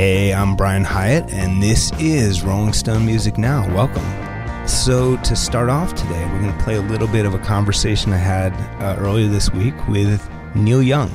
[0.00, 3.68] Hey, I'm Brian Hiatt, and this is Rolling Stone Music Now.
[3.74, 4.66] Welcome.
[4.66, 8.10] So, to start off today, we're going to play a little bit of a conversation
[8.10, 11.12] I had uh, earlier this week with Neil Young.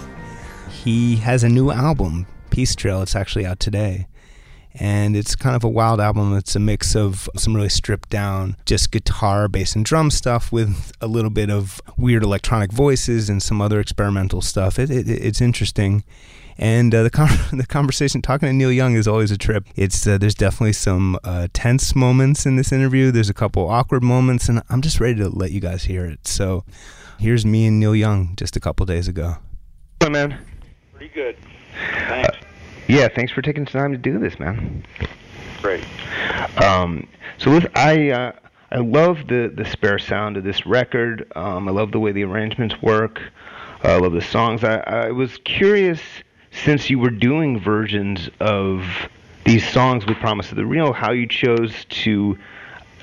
[0.70, 3.02] He has a new album, Peace Trail.
[3.02, 4.06] It's actually out today.
[4.76, 6.38] And it's kind of a wild album.
[6.38, 10.92] It's a mix of some really stripped down, just guitar, bass, and drum stuff with
[11.02, 14.78] a little bit of weird electronic voices and some other experimental stuff.
[14.78, 16.04] It, it, it's interesting.
[16.58, 19.66] And uh, the con- the conversation talking to Neil Young is always a trip.
[19.76, 23.12] It's uh, there's definitely some uh, tense moments in this interview.
[23.12, 26.28] There's a couple awkward moments, and I'm just ready to let you guys hear it.
[26.28, 26.64] So
[27.20, 29.36] here's me and Neil Young just a couple days ago.
[30.02, 30.38] Hey, man.
[30.94, 31.38] Pretty good.
[32.08, 32.38] Thanks.
[32.88, 34.86] Yeah, thanks for taking some time to do this, man.
[35.62, 35.84] Great.
[36.62, 38.32] Um, so listen, I uh,
[38.72, 41.30] I love the the spare sound of this record.
[41.36, 43.20] Um, I love the way the arrangements work.
[43.84, 44.64] Uh, I love the songs.
[44.64, 46.00] I, I was curious
[46.64, 48.86] since you were doing versions of
[49.46, 52.38] these songs with Promise of the Real, how you chose to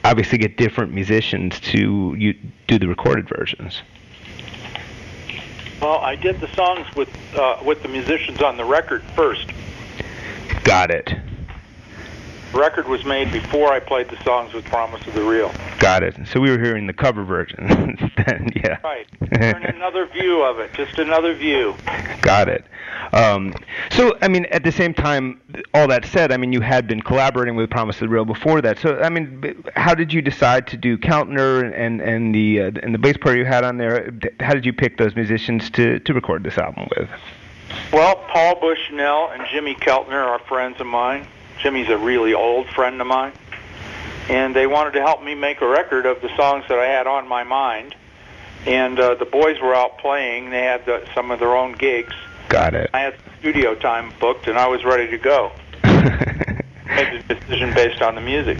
[0.05, 2.34] obviously get different musicians to you
[2.67, 3.83] do the recorded versions.
[5.80, 9.50] Well, I did the songs with uh, with the musicians on the record first.
[10.64, 11.12] Got it.
[12.53, 15.50] The record was made before I played the songs with Promise of the Real.
[15.78, 16.14] Got it.
[16.27, 18.78] So we were hearing the cover version then, yeah.
[18.84, 19.06] Right.
[19.31, 21.75] Another view of it, just another view.
[22.20, 22.67] Got it.
[23.14, 23.55] Um,
[23.91, 25.41] so, I mean, at the same time,
[25.73, 28.61] all that said, I mean, you had been collaborating with Promise of the Real before
[28.61, 28.78] that.
[28.78, 32.95] So, I mean, how did you decide to do Keltner and and the uh, and
[32.95, 34.12] the bass player you had on there?
[34.41, 37.08] How did you pick those musicians to to record this album with?
[37.92, 41.27] Well, Paul Bushnell and Jimmy Keltner are friends of mine.
[41.58, 43.33] Jimmy's a really old friend of mine.
[44.28, 47.06] And they wanted to help me make a record of the songs that I had
[47.06, 47.95] on my mind.
[48.67, 50.50] And uh, the boys were out playing.
[50.50, 52.14] They had the, some of their own gigs.
[52.48, 52.91] Got it.
[52.95, 55.53] I had studio time booked, and I was ready to go.
[55.84, 58.58] Made the decision based on the music.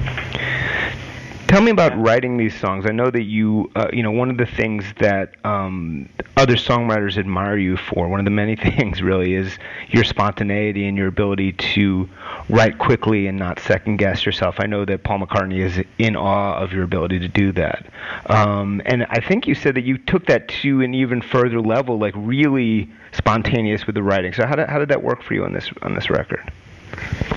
[1.52, 2.86] Tell me about writing these songs.
[2.86, 6.08] I know that you, uh, you know, one of the things that um,
[6.38, 9.58] other songwriters admire you for, one of the many things really, is
[9.91, 12.08] your spontaneity and your ability to
[12.48, 14.54] write quickly and not second guess yourself.
[14.60, 17.84] I know that Paul McCartney is in awe of your ability to do that.
[18.30, 21.98] Um, and I think you said that you took that to an even further level,
[21.98, 24.32] like really spontaneous with the writing.
[24.32, 26.50] So how did how did that work for you on this on this record?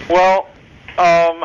[0.10, 0.48] Well,
[0.98, 1.44] um,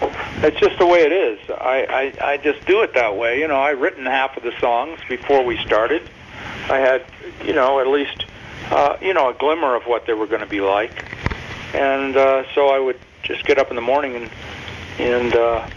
[0.00, 1.38] it's just the way it is.
[1.50, 3.40] I, I I just do it that way.
[3.40, 6.02] You know, I written half of the songs before we started.
[6.68, 7.04] I had,
[7.44, 8.26] you know, at least,
[8.70, 11.04] uh, you know, a glimmer of what they were going to be like,
[11.74, 14.30] and uh, so I would just get up in the morning and
[14.98, 15.68] and uh,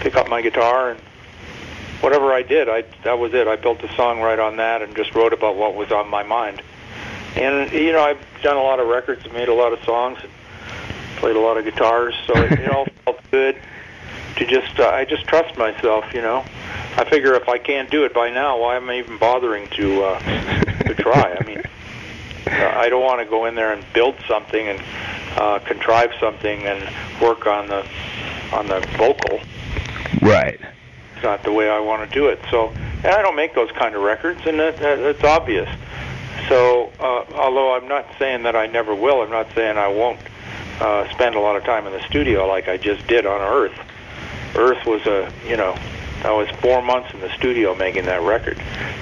[0.00, 1.00] pick up my guitar and
[2.00, 3.46] whatever I did, I that was it.
[3.46, 6.22] I built a song right on that and just wrote about what was on my
[6.22, 6.62] mind.
[7.36, 10.18] And you know, I've done a lot of records, made a lot of songs,
[11.16, 12.87] played a lot of guitars, so it, know, felt
[13.30, 13.56] good
[14.36, 16.44] to just uh, I just trust myself, you know.
[16.96, 20.02] I figure if I can't do it by now, why am I even bothering to
[20.02, 20.18] uh,
[20.84, 21.36] to try?
[21.38, 21.62] I mean,
[22.46, 24.80] uh, I don't want to go in there and build something and
[25.36, 26.82] uh, contrive something and
[27.20, 27.86] work on the
[28.52, 29.40] on the vocal.
[30.22, 30.60] Right.
[31.14, 32.40] It's not the way I want to do it.
[32.50, 35.68] So, and I don't make those kind of records, and that, that, that's obvious.
[36.48, 40.20] So, uh, although I'm not saying that I never will, I'm not saying I won't
[40.80, 43.78] uh, spend a lot of time in the studio like I just did on Earth.
[44.56, 45.76] Earth was a, you know,
[46.24, 48.60] I was four months in the studio making that record.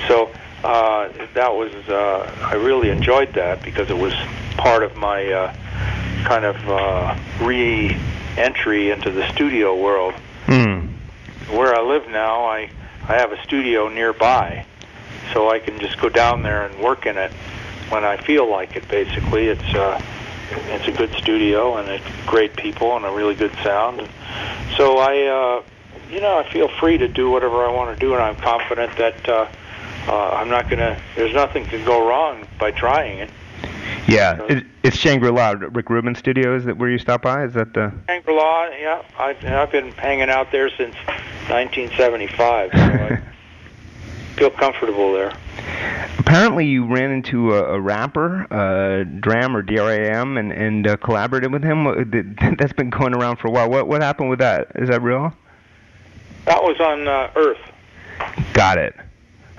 [0.09, 0.31] So
[0.64, 4.12] uh, that was, uh, I really enjoyed that because it was
[4.56, 5.54] part of my uh,
[6.25, 10.14] kind of uh, re-entry into the studio world.
[10.47, 10.88] Hmm.
[11.56, 12.70] Where I live now, I
[13.08, 14.66] I have a studio nearby,
[15.32, 17.31] so I can just go down there and work in it
[17.88, 18.88] when I feel like it.
[18.88, 20.03] Basically, it's uh,
[20.51, 24.01] it's a good studio and it's great people and a really good sound.
[24.01, 24.09] And
[24.77, 25.62] so I, uh,
[26.11, 28.97] you know, I feel free to do whatever I want to do, and I'm confident
[28.97, 29.49] that uh,
[30.06, 31.01] uh, I'm not gonna.
[31.17, 33.31] There's nothing can go wrong by trying it.
[34.09, 36.56] Yeah, it, it's Shangri-La, Rick Rubin Studio.
[36.56, 37.44] Is that where you stop by?
[37.44, 37.93] Is that the?
[38.06, 40.94] Shangri-La, yeah, I've I've been hanging out there since
[41.49, 43.20] 1975, so I
[44.37, 45.32] feel comfortable there.
[46.19, 51.52] Apparently, you ran into a, a rapper, uh, Dram or D-R-A-M, and and uh, collaborated
[51.52, 52.37] with him.
[52.58, 53.70] That's been going around for a while.
[53.70, 54.73] What what happened with that?
[54.75, 55.32] Is that real?
[56.46, 57.58] That was on uh, Earth.
[58.55, 58.96] Got it.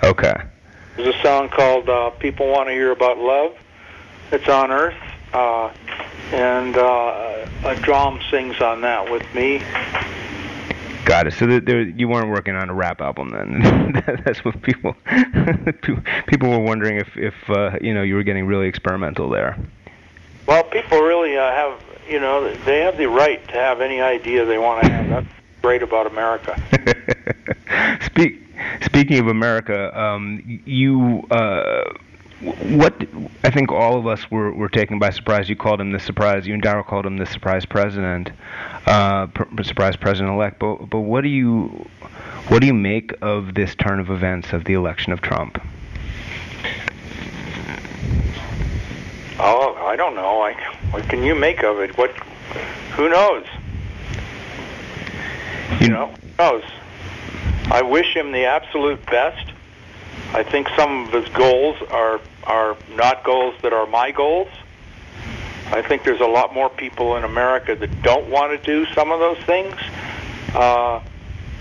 [0.03, 0.35] Okay.
[0.95, 3.55] There's a song called uh, "People Want to Hear About Love."
[4.31, 4.97] It's on Earth,
[5.33, 5.71] uh,
[6.31, 9.61] and uh, a Dram sings on that with me.
[11.17, 11.33] Got it.
[11.33, 14.03] So there, there, you weren't working on a rap album then.
[14.23, 14.95] That's what people
[16.27, 19.57] people were wondering if if uh, you know you were getting really experimental there.
[20.45, 24.45] Well, people really uh, have, you know, they have the right to have any idea
[24.45, 25.09] they want to have.
[25.09, 25.27] That's
[25.63, 26.55] great about America.
[28.05, 28.43] Speak,
[28.83, 31.25] speaking of America, um, you.
[31.31, 31.93] Uh,
[32.41, 32.93] what
[33.43, 35.49] I think all of us were, were taken by surprise.
[35.49, 36.45] You called him the surprise.
[36.45, 38.29] You and Daryl called him the surprise president,
[38.85, 40.59] uh, pr- surprise president elect.
[40.59, 41.89] But but what do you
[42.47, 45.61] what do you make of this turn of events of the election of Trump?
[49.39, 50.41] Oh, I don't know.
[50.41, 50.53] I,
[50.91, 51.97] what can you make of it?
[51.97, 52.11] What?
[52.95, 53.45] Who knows?
[55.79, 56.63] You know, who knows?
[57.69, 59.51] I wish him the absolute best.
[60.37, 64.49] I think some of his goals are are not goals that are my goals.
[65.71, 69.11] I think there's a lot more people in America that don't want to do some
[69.11, 69.73] of those things.
[70.53, 71.01] Uh,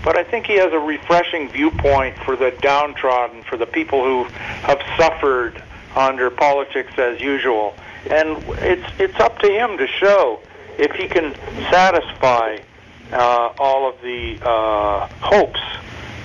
[0.03, 4.25] but I think he has a refreshing viewpoint for the downtrodden, for the people who
[4.25, 5.61] have suffered
[5.95, 7.73] under politics as usual.
[8.11, 10.39] And it's it's up to him to show
[10.77, 11.33] if he can
[11.71, 12.59] satisfy
[13.11, 15.61] uh, all of the uh, hopes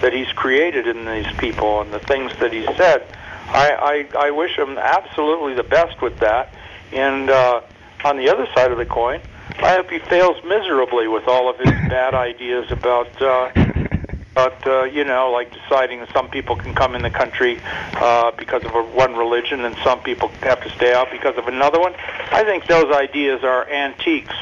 [0.02, 3.06] that he's created in these people and the things that he said.
[3.48, 6.52] I, I, I wish him absolutely the best with that.
[6.92, 7.62] And uh,
[8.04, 9.20] on the other side of the coin,
[9.58, 13.50] I hope he fails miserably with all of his bad ideas about, uh,
[14.32, 17.60] about uh, you know, like deciding that some people can come in the country
[17.94, 21.48] uh, because of a, one religion and some people have to stay out because of
[21.48, 21.94] another one.
[22.30, 24.34] I think those ideas are antiques.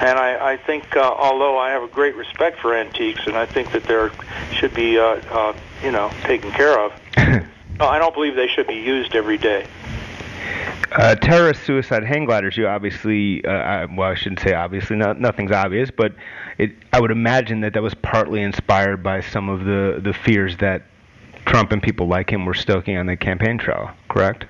[0.00, 3.44] And I, I think, uh, although I have a great respect for antiques, and I
[3.44, 4.08] think that they
[4.56, 6.92] should be, uh, uh, you know, taken care of.
[7.16, 9.66] I don't believe they should be used every day.
[10.92, 12.56] Uh, terrorist suicide hang gliders.
[12.56, 14.96] You obviously, uh, I, well, I shouldn't say obviously.
[14.96, 16.12] Not, nothing's obvious, but
[16.60, 20.58] it, I would imagine that that was partly inspired by some of the the fears
[20.58, 20.82] that
[21.46, 23.90] Trump and people like him were stoking on the campaign trail.
[24.08, 24.44] Correct?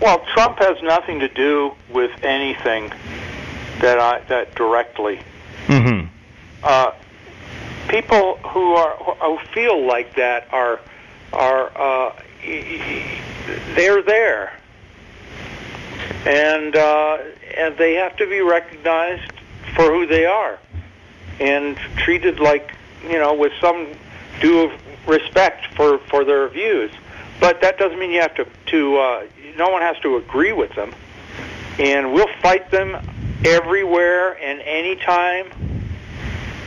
[0.00, 2.88] Well, Trump has nothing to do with anything
[3.80, 5.20] that I that directly.
[5.66, 6.06] Mm-hmm.
[6.62, 6.92] Uh,
[7.88, 10.78] people who are who feel like that are
[11.32, 12.22] are uh,
[13.74, 14.56] they're there,
[16.26, 17.18] and uh,
[17.56, 19.32] and they have to be recognized
[19.74, 20.60] for who they are,
[21.40, 23.88] and treated like you know with some
[24.40, 24.70] due
[25.06, 26.92] respect for for their views.
[27.40, 28.96] But that doesn't mean you have to to.
[28.98, 29.26] Uh,
[29.56, 30.94] no one has to agree with them,
[31.78, 32.96] and we'll fight them
[33.44, 35.46] everywhere and anytime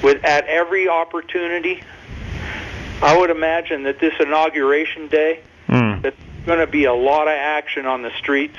[0.01, 1.83] with at every opportunity.
[3.01, 6.01] I would imagine that this inauguration day, mm.
[6.01, 6.13] there's
[6.45, 8.57] going to be a lot of action on the streets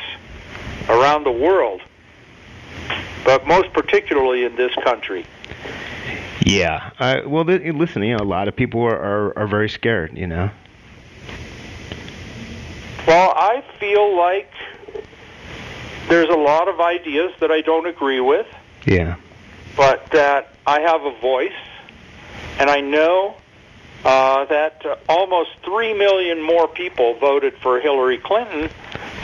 [0.88, 1.80] around the world,
[3.24, 5.26] but most particularly in this country.
[6.44, 6.90] Yeah.
[6.98, 10.16] Uh, well, th- listen, you know, a lot of people are, are, are very scared,
[10.16, 10.50] you know.
[13.06, 14.52] Well, I feel like
[16.08, 18.46] there's a lot of ideas that I don't agree with.
[18.86, 19.16] Yeah.
[19.76, 21.52] But that I have a voice,
[22.58, 23.36] and I know
[24.04, 28.70] uh, that uh, almost three million more people voted for Hillary Clinton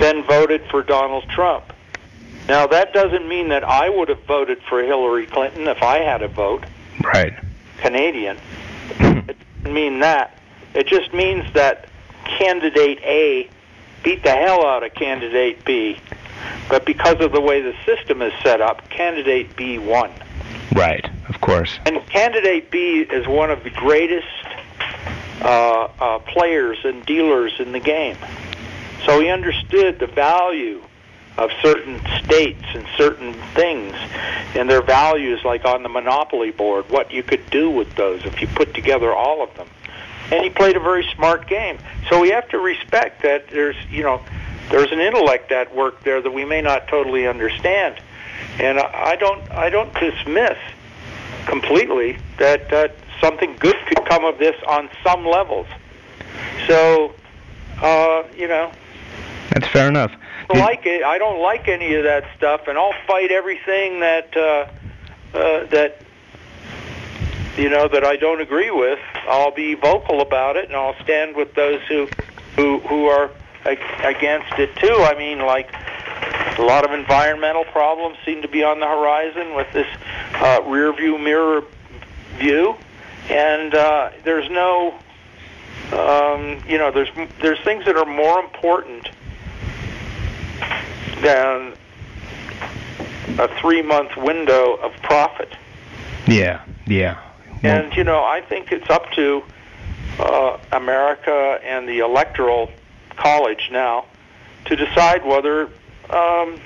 [0.01, 1.73] than voted for Donald Trump.
[2.49, 6.23] Now that doesn't mean that I would have voted for Hillary Clinton if I had
[6.23, 6.65] a vote.
[7.03, 7.39] Right.
[7.79, 8.39] Canadian.
[9.01, 10.39] it doesn't mean that.
[10.75, 11.89] It just means that
[12.25, 13.49] candidate A
[14.03, 15.99] beat the hell out of candidate B.
[16.69, 20.11] But because of the way the system is set up, candidate B won.
[20.73, 21.79] Right, of course.
[21.85, 24.27] And candidate B is one of the greatest
[25.43, 28.17] uh, uh, players and dealers in the game.
[29.05, 30.83] So he understood the value
[31.41, 33.95] of certain states and certain things
[34.55, 38.43] and their values like on the monopoly board what you could do with those if
[38.43, 39.67] you put together all of them.
[40.31, 41.79] And he played a very smart game.
[42.11, 44.21] So we have to respect that there's you know
[44.69, 47.99] there's an intellect at work there that we may not totally understand.
[48.59, 50.59] And i don't i don't dismiss
[51.47, 55.67] completely that that something good could come of this on some levels.
[56.67, 57.15] So
[57.81, 58.71] uh you know.
[59.55, 60.13] That's fair enough.
[60.51, 61.03] Don't like it.
[61.03, 64.67] I don't like any of that stuff, and I'll fight everything that uh,
[65.37, 66.01] uh, that
[67.57, 68.99] you know that I don't agree with.
[69.29, 72.09] I'll be vocal about it, and I'll stand with those who
[72.57, 73.31] who who are
[73.65, 74.97] against it too.
[75.01, 75.73] I mean, like
[76.59, 79.89] a lot of environmental problems seem to be on the horizon with this
[80.35, 81.63] uh, rear view mirror
[82.39, 82.77] view,
[83.29, 84.95] and uh, there's no.
[85.93, 87.09] Um, you know, there's
[87.41, 89.11] there's things that are more important
[91.23, 91.75] than
[93.39, 95.55] a three month window of profit.
[96.27, 97.21] Yeah, yeah.
[97.63, 99.43] Well, And you know, I think it's up to
[100.19, 102.71] uh, America and the electoral
[103.17, 104.07] college now
[104.67, 105.69] to decide whether
[106.11, 106.61] um,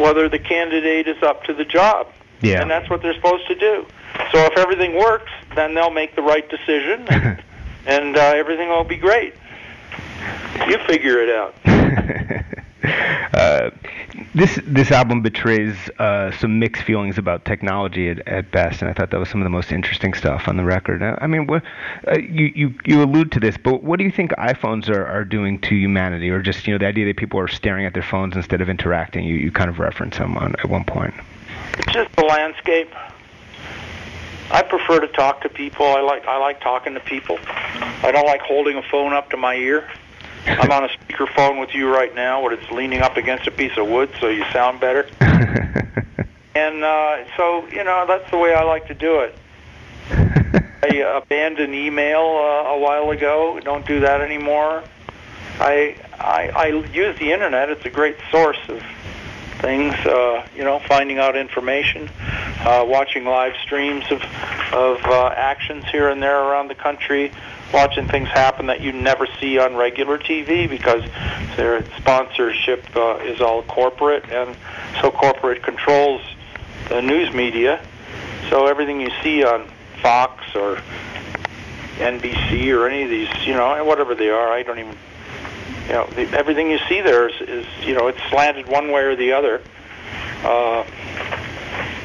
[0.00, 2.08] whether the candidate is up to the job.
[2.42, 2.62] Yeah.
[2.62, 3.86] And that's what they're supposed to do.
[4.32, 7.42] So if everything works, then they'll make the right decision, and,
[7.86, 9.34] and uh, everything will be great.
[10.68, 11.54] You figure it out.
[13.34, 13.70] uh,
[14.34, 18.94] this this album betrays uh, some mixed feelings about technology at, at best, and I
[18.94, 21.02] thought that was some of the most interesting stuff on the record.
[21.02, 21.62] I mean, what,
[22.06, 25.24] uh, you you you allude to this, but what do you think iPhones are, are
[25.24, 28.02] doing to humanity, or just you know the idea that people are staring at their
[28.02, 29.24] phones instead of interacting?
[29.24, 31.14] You you kind of reference them on at one point.
[31.78, 32.90] It's just the landscape.
[34.52, 35.86] I prefer to talk to people.
[35.86, 37.38] I like I like talking to people.
[38.02, 39.88] I don't like holding a phone up to my ear.
[40.46, 43.76] I'm on a speakerphone with you right now, but it's leaning up against a piece
[43.76, 45.06] of wood, so you sound better.
[46.54, 49.36] and uh, so, you know, that's the way I like to do it.
[50.82, 53.60] I abandoned email uh, a while ago.
[53.62, 54.82] Don't do that anymore.
[55.60, 57.68] I, I I use the internet.
[57.68, 58.82] It's a great source of
[59.60, 59.94] things.
[60.06, 62.08] Uh, you know, finding out information,
[62.60, 64.22] uh, watching live streams of
[64.72, 67.30] of uh, actions here and there around the country,
[67.72, 71.04] watching things happen that you never see on regular TV because
[71.56, 74.56] their sponsorship uh, is all corporate, and
[75.00, 76.22] so corporate controls
[76.88, 77.84] the news media.
[78.48, 79.70] So everything you see on
[80.02, 80.82] Fox or
[81.98, 84.96] NBC or any of these, you know, whatever they are, I don't even,
[85.86, 89.02] you know, the, everything you see there is, is, you know, it's slanted one way
[89.02, 89.62] or the other.
[90.42, 90.84] Uh,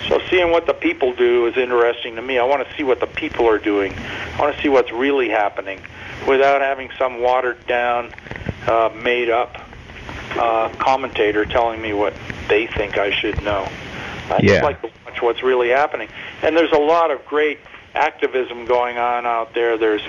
[0.08, 2.38] so seeing what the people do is interesting to me.
[2.38, 3.94] I want to see what the people are doing.
[3.94, 5.80] I want to see what's really happening
[6.28, 8.12] without having some watered down,
[8.68, 9.58] uh, made up
[10.38, 12.14] uh, commentator telling me what
[12.48, 13.68] they think I should know.
[14.30, 14.54] I Yeah.
[14.54, 16.10] just like to watch what's really happening.
[16.42, 17.60] And there's a lot of great
[17.94, 19.78] activism going on out there.
[19.78, 20.02] There's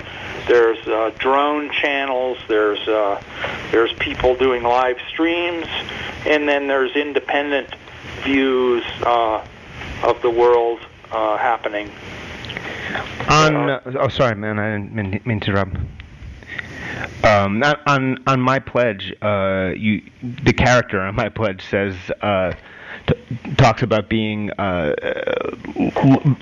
[0.47, 2.37] there's uh, drone channels.
[2.47, 3.21] There's uh,
[3.71, 5.67] there's people doing live streams,
[6.25, 7.69] and then there's independent
[8.23, 9.45] views uh,
[10.07, 10.79] of the world
[11.11, 11.91] uh, happening.
[13.29, 15.75] On uh, oh, sorry, man, I didn't mean, mean to interrupt.
[17.23, 22.53] Um, on on my pledge, uh, you the character on my pledge says uh,
[23.07, 23.15] t-
[23.57, 24.93] talks about being uh,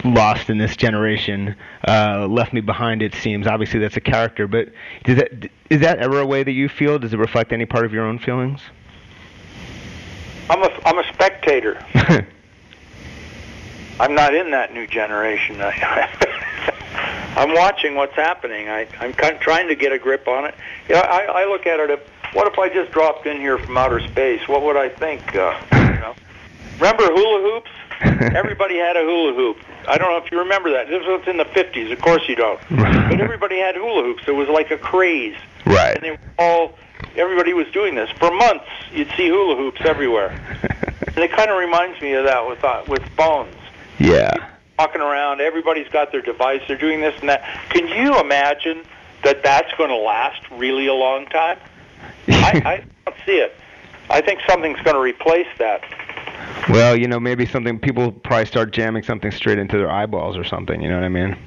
[0.03, 1.55] lost in this generation,
[1.87, 3.01] uh, left me behind.
[3.01, 4.69] It seems obviously that's a character, but
[5.03, 6.99] does that is that ever a way that you feel?
[6.99, 8.61] Does it reflect any part of your own feelings?
[10.51, 11.83] I'm a I'm a spectator.
[13.99, 15.61] I'm not in that new generation.
[17.35, 18.69] I'm watching what's happening.
[18.69, 20.55] I, I'm kind of trying to get a grip on it.
[20.89, 21.89] Yeah, I, I look at it.
[21.89, 21.99] If,
[22.33, 24.47] what if I just dropped in here from outer space?
[24.47, 25.35] What would I think?
[25.35, 26.15] Uh, you know,
[26.79, 27.71] remember hula hoops?
[28.35, 29.57] Everybody had a hula hoop.
[29.87, 30.87] I don't know if you remember that.
[30.87, 31.91] This was in the 50s.
[31.91, 32.59] Of course you don't.
[32.69, 34.23] But everybody had hula hoops.
[34.27, 35.37] It was like a craze.
[35.65, 35.95] Right.
[35.95, 36.73] And they were all.
[37.15, 38.65] Everybody was doing this for months.
[38.91, 40.31] You'd see hula hoops everywhere.
[41.07, 43.55] And it kind of reminds me of that with uh, with phones.
[43.99, 44.33] Yeah.
[44.77, 46.61] Walking around, everybody's got their device.
[46.67, 47.43] They're doing this and that.
[47.69, 48.83] Can you imagine
[49.23, 51.57] that that's going to last really a long time?
[52.27, 53.55] I, I don't see it.
[54.09, 55.83] I think something's going to replace that.
[56.69, 60.43] Well, you know, maybe something people probably start jamming something straight into their eyeballs or
[60.43, 60.81] something.
[60.81, 61.37] You know what I mean?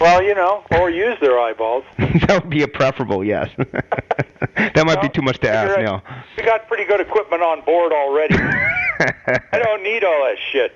[0.00, 1.84] Well, you know, or use their eyeballs.
[1.98, 3.50] that would be a preferable, yes.
[3.58, 6.02] that might be too much to ask, Neil.
[6.38, 8.34] We got pretty good equipment on board already.
[8.38, 10.74] I don't need all that shit.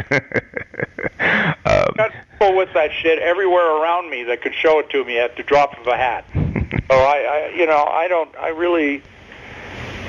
[1.65, 5.19] um, got people with that shit everywhere around me that could show it to me
[5.19, 6.27] at the drop of a hat.
[6.35, 9.03] So I, I, you know, I don't, I really,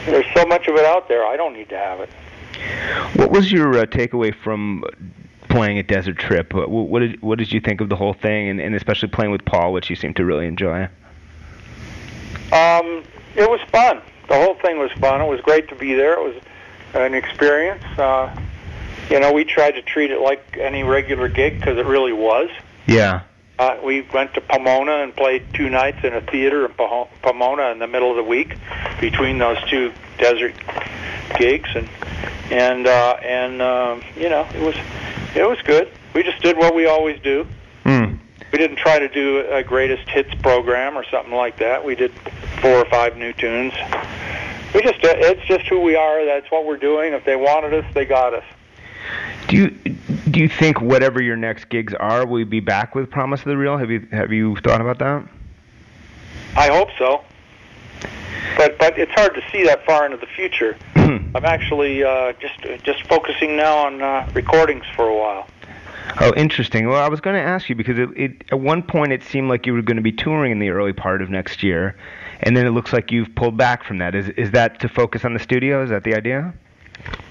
[0.06, 1.26] there's so much of it out there.
[1.26, 2.10] I don't need to have it.
[3.16, 4.84] what was your uh, takeaway from
[5.56, 6.54] playing at Desert Trip?
[6.54, 9.32] What, what did what did you think of the whole thing, and, and especially playing
[9.32, 10.84] with Paul, which you seem to really enjoy?
[12.52, 13.04] Um,
[13.36, 14.02] it was fun.
[14.28, 15.22] The whole thing was fun.
[15.22, 16.14] It was great to be there.
[16.14, 16.44] It was
[16.94, 17.84] an experience.
[17.98, 18.36] Uh,
[19.10, 22.50] you know, we tried to treat it like any regular gig because it really was.
[22.88, 23.22] Yeah.
[23.58, 27.80] Uh, we went to Pomona and played two nights in a theater in Pomona in
[27.80, 28.58] the middle of the week
[29.00, 30.54] between those two desert
[31.38, 31.88] gigs, and
[32.52, 34.76] and uh, and um, you know it was
[35.36, 35.92] it was good.
[36.14, 37.46] We just did what we always do.
[37.84, 38.20] Mm.
[38.52, 41.84] We didn't try to do a greatest hits program or something like that.
[41.84, 42.12] We did
[42.62, 43.74] four or five new tunes.
[44.74, 46.26] We just uh, it's just who we are.
[46.26, 47.14] That's what we're doing.
[47.14, 48.44] If they wanted us, they got us.
[49.48, 49.70] Do you
[50.32, 53.48] do you think whatever your next gigs are, will you be back with Promise of
[53.48, 53.78] the Real?
[53.78, 55.28] Have you have you thought about that?
[56.56, 57.24] I hope so.
[58.58, 60.78] But but it's hard to see that far into the future.
[60.96, 65.48] I'm actually uh, just just focusing now on uh, recordings for a while.
[66.22, 66.88] Oh, interesting.
[66.88, 69.50] Well, I was going to ask you because it, it at one point it seemed
[69.50, 71.98] like you were going to be touring in the early part of next year,
[72.42, 74.16] and then it looks like you've pulled back from that.
[74.16, 75.84] Is is that to focus on the studio?
[75.84, 76.54] Is that the idea?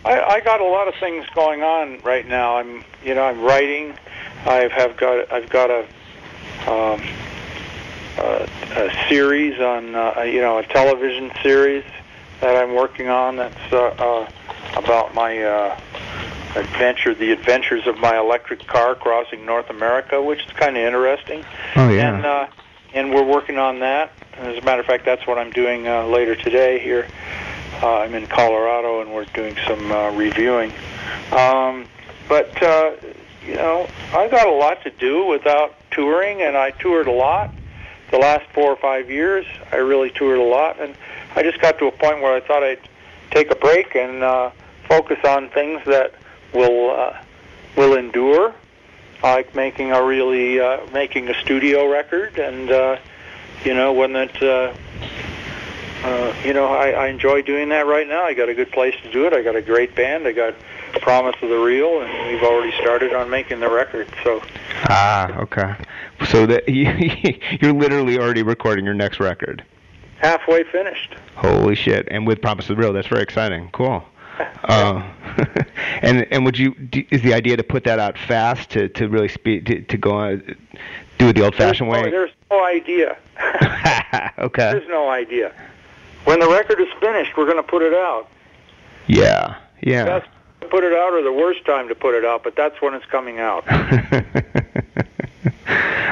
[0.04, 2.56] I, I got a lot of things going on right now.
[2.56, 3.94] I'm, you know, I'm writing.
[4.44, 7.02] I have have got, I've got a, um,
[8.18, 11.84] a, a series on, uh, you know, a television series
[12.40, 13.36] that I'm working on.
[13.36, 14.30] That's uh, uh,
[14.76, 15.80] about my uh,
[16.56, 21.44] adventure, the adventures of my electric car crossing North America, which is kind of interesting.
[21.76, 22.14] Oh yeah.
[22.14, 22.46] And uh,
[22.92, 24.12] and we're working on that.
[24.34, 27.08] As a matter of fact, that's what I'm doing uh, later today here.
[27.82, 30.72] Uh, I'm in Colorado, and we're doing some uh, reviewing.
[31.32, 31.86] Um,
[32.28, 32.92] but uh,
[33.46, 37.52] you know, I got a lot to do without touring, and I toured a lot.
[38.14, 40.94] The last four or five years, I really toured a lot, and
[41.34, 42.78] I just got to a point where I thought I'd
[43.32, 44.52] take a break and uh,
[44.88, 46.14] focus on things that
[46.52, 47.18] will uh,
[47.76, 48.54] will endure,
[49.20, 52.98] like making a really uh, making a studio record, and uh,
[53.64, 54.40] you know when that.
[54.40, 54.72] Uh,
[56.04, 58.24] uh, you know, I, I enjoy doing that right now.
[58.24, 59.32] I got a good place to do it.
[59.32, 60.28] I got a great band.
[60.28, 60.54] I got
[61.00, 64.08] Promise of the Real, and we've already started on making the record.
[64.22, 64.42] So.
[64.84, 65.74] Ah, okay.
[66.26, 66.90] So that you,
[67.60, 69.64] you're literally already recording your next record.
[70.18, 71.14] Halfway finished.
[71.36, 72.08] Holy shit!
[72.10, 73.70] And with Promise of the Real, that's very exciting.
[73.72, 74.04] Cool.
[74.64, 75.06] Uh,
[76.02, 76.74] and and would you
[77.10, 80.12] is the idea to put that out fast to to really speed to, to go
[80.12, 80.56] on
[81.18, 82.02] do it the old-fashioned way?
[82.02, 83.16] No, there's no idea.
[84.38, 84.72] okay.
[84.72, 85.52] There's no idea.
[86.24, 88.28] When the record is finished, we're going to put it out.
[89.06, 89.56] Yeah.
[89.82, 90.22] Yeah.
[90.74, 93.06] Put it out or the worst time to put it out, but that's when it's
[93.06, 93.62] coming out.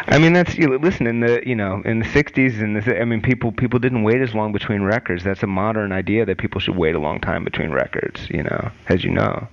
[0.07, 3.01] I mean, that's you know, listen in the you know in the '60s and the
[3.01, 5.25] I mean people people didn't wait as long between records.
[5.25, 8.31] That's a modern idea that people should wait a long time between records.
[8.31, 9.49] You know, as you know.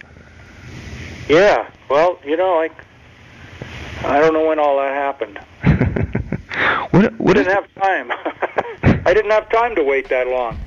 [1.27, 1.67] Yeah.
[1.89, 2.73] Well, you know, like
[4.03, 5.39] I don't know when all that happened.
[6.91, 8.11] what what I is didn't have time.
[9.07, 10.59] I didn't have time to wait that long.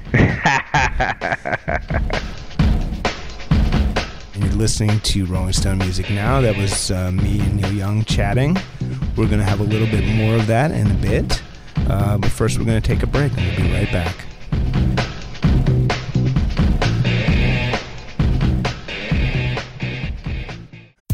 [4.35, 6.41] And you're listening to Rolling Stone Music Now.
[6.41, 8.56] That was uh, me and Neil Young chatting.
[9.17, 11.43] We're going to have a little bit more of that in a bit.
[11.89, 14.15] Uh, but first, we're going to take a break and we'll be right back.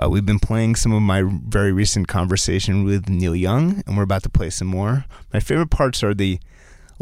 [0.00, 4.02] Uh, we've been playing some of my very recent conversation with Neil Young, and we're
[4.04, 5.04] about to play some more.
[5.32, 6.38] My favorite parts are the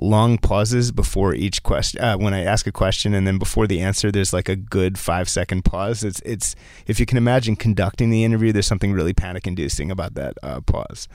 [0.00, 2.00] long pauses before each question.
[2.00, 4.98] Uh, when I ask a question, and then before the answer, there's like a good
[4.98, 6.02] five second pause.
[6.02, 6.56] It's it's
[6.88, 10.60] if you can imagine conducting the interview, there's something really panic inducing about that uh,
[10.62, 11.06] pause.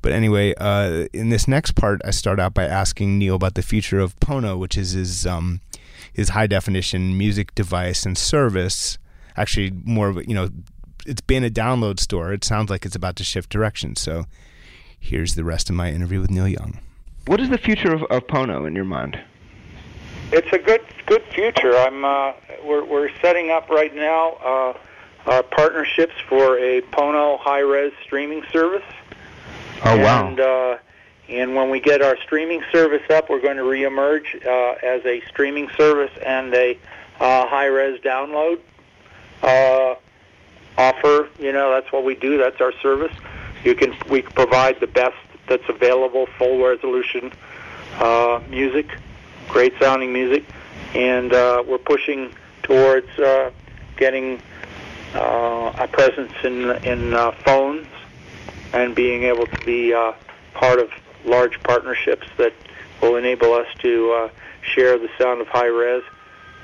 [0.00, 3.62] But anyway, uh, in this next part, I start out by asking Neil about the
[3.62, 5.60] future of Pono, which is his um,
[6.10, 8.96] his high definition music device and service.
[9.36, 10.48] Actually, more of you know
[11.06, 12.32] it's been a download store.
[12.32, 14.00] It sounds like it's about to shift directions.
[14.00, 14.26] So
[14.98, 16.80] here's the rest of my interview with Neil Young.
[17.26, 19.18] What is the future of, of Pono in your mind?
[20.32, 21.76] It's a good good future.
[21.76, 22.32] I'm uh,
[22.64, 24.78] we're we're setting up right now uh,
[25.26, 28.84] uh, partnerships for a Pono high res streaming service.
[29.84, 30.26] Oh wow!
[30.26, 30.78] And uh,
[31.28, 35.20] and when we get our streaming service up, we're going to reemerge uh, as a
[35.28, 36.78] streaming service and a
[37.20, 38.60] uh, high res download
[39.42, 39.94] uh,
[40.78, 41.28] offer.
[41.38, 42.38] You know, that's what we do.
[42.38, 43.12] That's our service.
[43.64, 45.16] You can we provide the best
[45.48, 47.32] that's available, full resolution
[47.98, 48.98] uh, music,
[49.48, 50.44] great sounding music,
[50.94, 53.50] and uh, we're pushing towards uh,
[53.96, 54.40] getting
[55.14, 57.86] uh, a presence in in uh, phones
[58.72, 60.12] and being able to be uh,
[60.54, 60.90] part of
[61.24, 62.52] large partnerships that
[63.00, 64.28] will enable us to uh,
[64.62, 66.02] share the sound of high res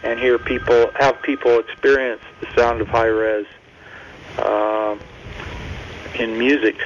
[0.03, 3.47] and hear people have people experience the sound of high res
[4.39, 4.97] uh,
[6.19, 6.77] in music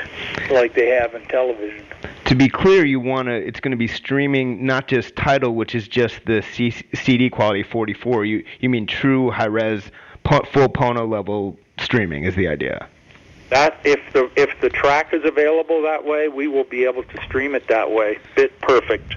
[0.50, 1.84] like they have in television.
[2.26, 3.34] To be clear, you want to.
[3.34, 7.62] It's going to be streaming, not just Tidal, which is just the C- CD quality
[7.62, 8.24] 44.
[8.24, 9.82] You you mean true high res,
[10.24, 12.88] full Pono level streaming is the idea.
[13.50, 17.22] That if the if the track is available that way, we will be able to
[17.22, 18.18] stream it that way.
[18.34, 19.14] Bit perfect.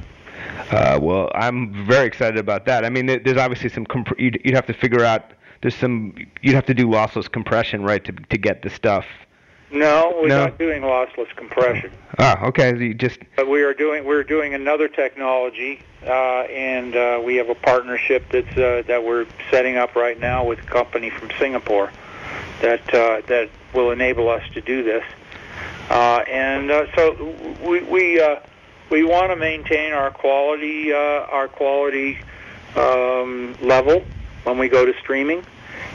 [0.72, 2.86] Uh, well, I'm very excited about that.
[2.86, 3.86] I mean, there's obviously some.
[3.86, 5.32] Comp- you'd, you'd have to figure out.
[5.62, 6.16] There's some.
[6.42, 9.06] You'd have to do lossless compression, right, to to get the stuff
[9.72, 10.46] No, we're No?
[10.46, 11.92] not doing lossless compression.
[12.18, 12.76] Ah, okay.
[12.76, 17.50] You just But we are doing we're doing another technology, uh, and uh, we have
[17.50, 21.92] a partnership that's uh, that we're setting up right now with a company from Singapore
[22.62, 25.04] that uh, that will enable us to do this.
[25.90, 28.38] Uh, and uh, so we we uh,
[28.90, 32.18] we want to maintain our quality uh, our quality
[32.76, 34.04] um, level
[34.44, 35.44] when we go to streaming,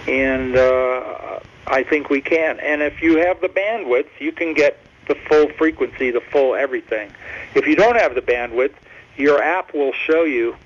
[0.06, 2.60] and uh, I think we can.
[2.60, 4.78] And if you have the bandwidth, you can get
[5.08, 7.10] the full frequency, the full everything.
[7.54, 8.72] If you don't have the bandwidth,
[9.16, 10.56] your app will show you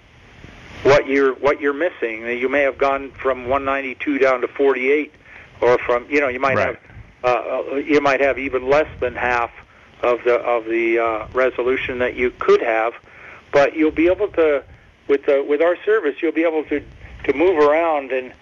[0.83, 2.23] what you're what you're missing.
[2.27, 5.13] You may have gone from 192 down to 48,
[5.61, 6.79] or from you know you might Right.
[7.25, 9.51] have uh, you might have even less than half
[10.03, 12.93] of the of the uh, resolution that you could have,
[13.53, 14.63] but you'll be able to
[15.09, 16.81] with with our service you'll be able to
[17.25, 18.33] to move around and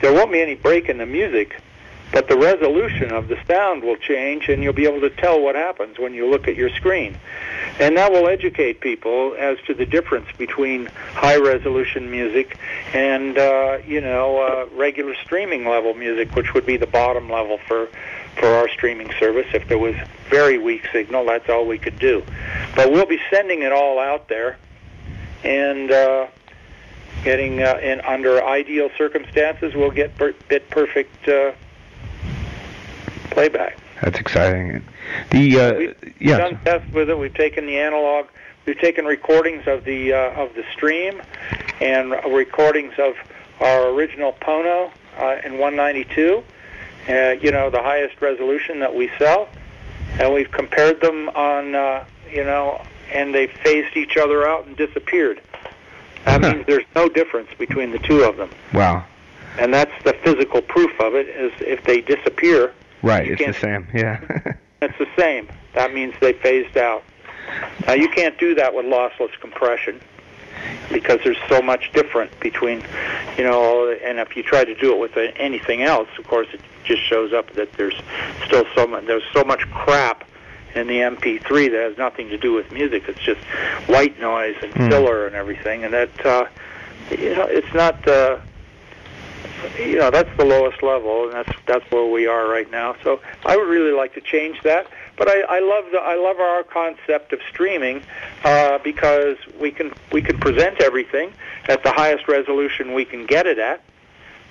[0.00, 1.60] there won't be any break in the music,
[2.12, 5.54] but the resolution of the sound will change and you'll be able to tell what
[5.54, 7.16] happens when you look at your screen.
[7.78, 12.58] And that will educate people as to the difference between high resolution music
[12.92, 17.58] and uh, you know uh, regular streaming level music, which would be the bottom level
[17.68, 17.88] for
[18.36, 19.46] for our streaming service.
[19.54, 19.94] If there was
[20.28, 22.24] very weak signal, that's all we could do.
[22.74, 24.56] But we'll be sending it all out there,
[25.44, 26.26] and uh,
[27.22, 31.52] getting uh, in under ideal circumstances, we'll get per- bit perfect uh,
[33.30, 33.78] playback.
[34.02, 34.82] that's exciting.
[35.30, 36.36] The uh, We've yeah.
[36.38, 37.18] done tests with it.
[37.18, 38.26] We've taken the analog.
[38.66, 41.20] We've taken recordings of the uh, of the stream,
[41.80, 43.14] and recordings of
[43.60, 46.42] our original Pono uh, in 192.
[47.08, 49.48] Uh, you know, the highest resolution that we sell,
[50.18, 51.74] and we've compared them on.
[51.74, 52.80] Uh, you know,
[53.12, 55.40] and they phased each other out and disappeared.
[56.24, 56.52] That Huh.
[56.52, 59.04] means there's no difference between the two of them, Wow.
[59.58, 61.28] and that's the physical proof of it.
[61.28, 63.28] Is if they disappear, Right.
[63.30, 63.86] It's the same.
[63.94, 64.20] Yeah.
[64.82, 65.48] it's the same.
[65.74, 67.02] That means they phased out.
[67.86, 69.98] Now you can't do that with lossless compression
[70.92, 72.82] because there's so much different between,
[73.38, 76.60] you know, and if you try to do it with anything else, of course, it
[76.84, 77.94] just shows up that there's
[78.44, 80.24] still so much there's so much crap
[80.74, 83.04] in the MP3 that has nothing to do with music.
[83.08, 83.40] It's just
[83.88, 84.88] white noise and Hmm.
[84.88, 86.46] filler and everything, and that uh,
[87.10, 88.06] you know it's not.
[88.06, 88.38] Uh,
[89.78, 92.96] you know that's the lowest level, and that's that's where we are right now.
[93.04, 94.86] So I would really like to change that.
[95.16, 98.02] But I, I love the I love our concept of streaming
[98.44, 101.32] uh, because we can we can present everything
[101.68, 103.82] at the highest resolution we can get it at,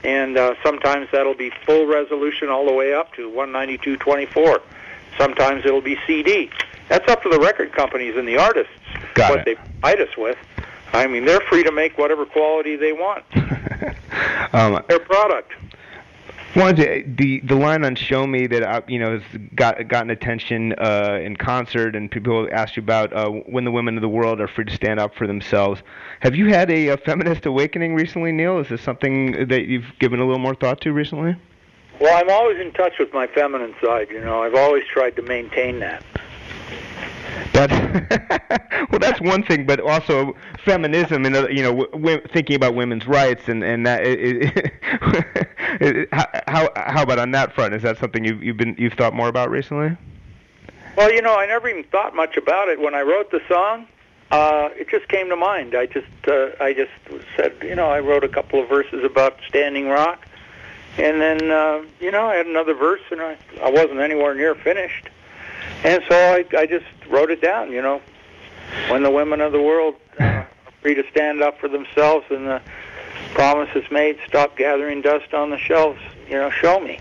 [0.03, 4.59] and uh, sometimes that'll be full resolution all the way up to 192.24.
[5.19, 6.49] Sometimes it'll be CD.
[6.87, 8.71] That's up to the record companies and the artists
[9.13, 9.45] Got what it.
[9.45, 10.37] they provide us with.
[10.93, 13.23] I mean, they're free to make whatever quality they want.
[14.53, 15.51] um, Their product.
[16.55, 20.09] wanted to, the the line on "Show Me" that uh, you know has got gotten
[20.09, 24.09] attention uh, in concert, and people asked you about uh, when the women of the
[24.09, 25.81] world are free to stand up for themselves.
[26.21, 28.57] Have you had a, uh feminist awakening recently, Neil?
[28.59, 31.35] Is this something that you've given a little more thought to recently?
[31.99, 34.09] Well, I'm always in touch with my feminine side.
[34.09, 36.03] You know, I've always tried to maintain that.
[37.53, 37.73] That's
[38.91, 42.75] well, that's one thing, but also feminism and uh, you know, w- w- thinking about
[42.75, 44.05] women's rights and and that.
[44.05, 44.73] It,
[45.81, 46.09] it,
[46.47, 47.73] how how about on that front?
[47.73, 49.97] Is that something you've you've been you've thought more about recently?
[50.95, 53.87] Well, you know, I never even thought much about it when I wrote the song.
[54.31, 55.73] Uh, it just came to mind.
[55.73, 56.91] I just, uh, I just
[57.35, 60.27] said, you know, I wrote a couple of verses about Standing Rock,
[60.99, 64.55] and then, uh, you know, I had another verse, and I, I wasn't anywhere near
[64.55, 65.09] finished,
[65.83, 67.71] and so I, I just wrote it down.
[67.71, 68.01] You know,
[68.89, 70.47] when the women of the world uh, are
[70.81, 72.61] free to stand up for themselves, and the
[73.33, 75.99] promises made, stop gathering dust on the shelves.
[76.27, 76.99] You know, show me.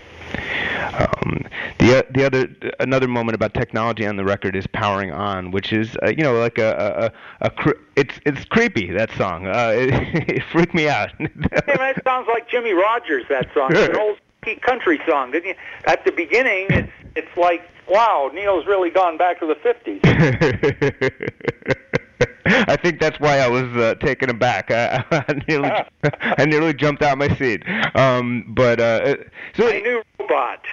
[0.93, 1.48] Um,
[1.89, 2.49] the the other
[2.79, 6.39] another moment about technology on the record is "Powering On," which is uh, you know
[6.39, 9.47] like a a, a, a cre- it's it's creepy that song.
[9.47, 9.89] Uh, it,
[10.29, 11.11] it freaked me out.
[11.19, 13.25] Hey, man, it sounds like Jimmie Rodgers.
[13.29, 14.17] That song, it's an old
[14.61, 15.55] country song, didn't you?
[15.85, 20.01] At the beginning, it's it's like, wow, Neil's really gone back to the fifties.
[22.45, 24.71] I think that's why I was uh, taken aback.
[24.71, 25.69] I, I nearly
[26.21, 27.63] I nearly jumped out of my seat.
[27.95, 29.15] Um, but uh,
[29.55, 30.65] so A new robot.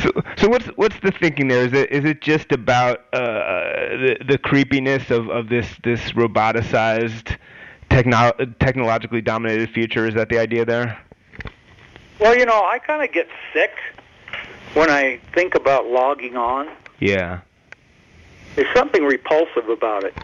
[0.00, 1.64] so, so what's what's the thinking there?
[1.64, 3.18] Is it is it just about uh,
[3.96, 7.36] the the creepiness of, of this this roboticized,
[7.90, 10.06] techno- technologically dominated future?
[10.06, 10.98] Is that the idea there?
[12.18, 13.72] Well, you know, I kind of get sick
[14.74, 16.68] when I think about logging on.
[16.98, 17.40] Yeah.
[18.56, 20.14] There's something repulsive about it.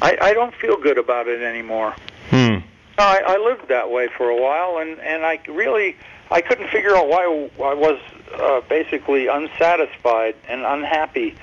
[0.00, 1.94] I, I don't feel good about it anymore.
[2.30, 2.58] Hmm.
[2.96, 5.96] I, I lived that way for a while, and and I really
[6.30, 8.00] I couldn't figure out why I was
[8.34, 11.34] uh, basically unsatisfied and unhappy,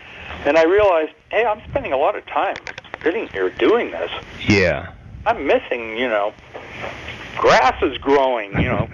[0.45, 2.55] and I realized, hey, I'm spending a lot of time
[3.03, 4.11] sitting here doing this.
[4.47, 4.93] Yeah.
[5.25, 6.33] I'm missing, you know,
[7.37, 8.89] grass is growing, you know,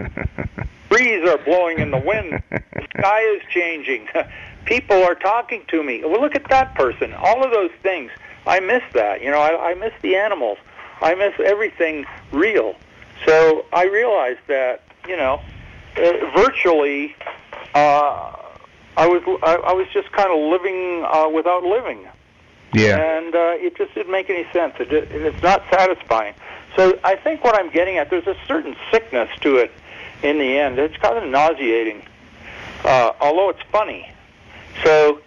[0.90, 4.08] trees are blowing in the wind, the sky is changing,
[4.68, 6.04] people are talking to me.
[6.04, 7.14] Well, look at that person.
[7.16, 8.12] All of those things.
[8.46, 9.22] I miss that.
[9.24, 10.58] You know, I, I miss the animals.
[11.02, 12.76] I miss everything real.
[13.26, 15.42] So I realized that, you know,
[15.98, 16.02] uh,
[16.36, 17.16] virtually,
[17.74, 18.36] uh,
[18.96, 22.08] I was I, I was just kind of living uh, without living,
[22.74, 22.98] Yeah.
[22.98, 24.74] and uh, it just didn't make any sense.
[24.80, 26.34] It, just, it's not satisfying.
[26.76, 29.72] So I think what I'm getting at, there's a certain sickness to it.
[30.24, 32.02] In the end, it's kind of nauseating,
[32.84, 34.10] uh, although it's funny.
[34.84, 35.22] So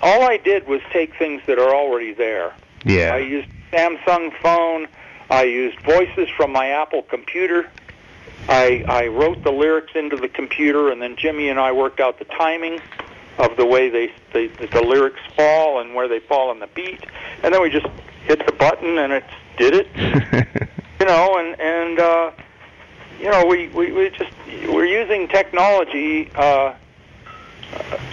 [0.00, 2.54] all I did was take things that are already there.
[2.84, 3.14] Yeah.
[3.14, 4.88] I used Samsung phone.
[5.30, 7.70] I used voices from my Apple computer.
[8.48, 12.18] I I wrote the lyrics into the computer, and then Jimmy and I worked out
[12.18, 12.80] the timing
[13.38, 17.04] of the way they, they the lyrics fall and where they fall on the beat,
[17.42, 17.86] and then we just
[18.24, 19.24] hit the button and it
[19.56, 20.58] did it.
[21.02, 22.30] You know, and and uh,
[23.18, 24.30] you know we, we we just
[24.68, 26.74] we're using technology uh,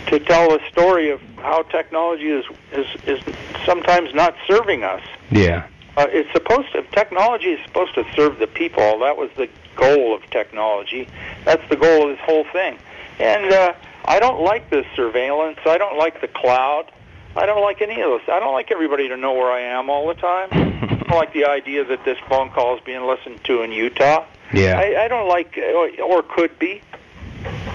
[0.08, 3.22] to tell a story of how technology is is is
[3.66, 5.04] sometimes not serving us.
[5.32, 5.68] yeah.
[5.98, 6.82] Uh, it's supposed to.
[6.94, 9.00] Technology is supposed to serve the people.
[9.00, 11.10] That was the goal of technology.
[11.44, 12.78] That's the goal of this whole thing.
[13.20, 13.74] And uh,
[14.06, 15.60] I don't like this surveillance.
[15.66, 16.92] I don't like the cloud.
[17.36, 18.30] I don't like any of this.
[18.30, 20.48] I don't like everybody to know where I am all the time.
[20.54, 24.26] I don't like the idea that this phone call is being listened to in Utah.
[24.54, 24.80] Yeah.
[24.80, 26.82] I, I don't like, or, or could be.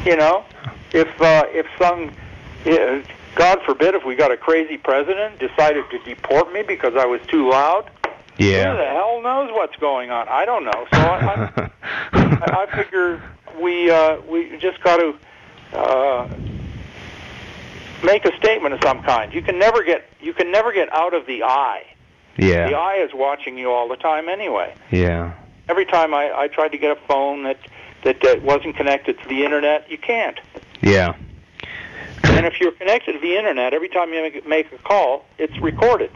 [0.04, 0.44] You know,
[0.94, 2.12] if uh, if some,
[2.64, 3.02] yeah,
[3.34, 7.20] God forbid, if we got a crazy president decided to deport me because I was
[7.26, 7.90] too loud.
[8.38, 8.92] Who the yeah.
[8.92, 10.28] hell knows what's going on?
[10.28, 10.86] I don't know.
[10.92, 11.70] So I,
[12.12, 13.22] I, I figure
[13.60, 15.14] we uh, we just got to
[15.76, 16.28] uh,
[18.04, 19.32] make a statement of some kind.
[19.34, 21.84] You can never get you can never get out of the eye.
[22.36, 22.68] Yeah.
[22.68, 24.74] The eye is watching you all the time anyway.
[24.90, 25.34] Yeah.
[25.68, 27.58] Every time I, I tried to get a phone that
[28.02, 30.38] that uh, wasn't connected to the internet, you can't.
[30.84, 31.16] Yeah.
[32.24, 36.10] And if you're connected to the internet, every time you make, a call, it's recorded.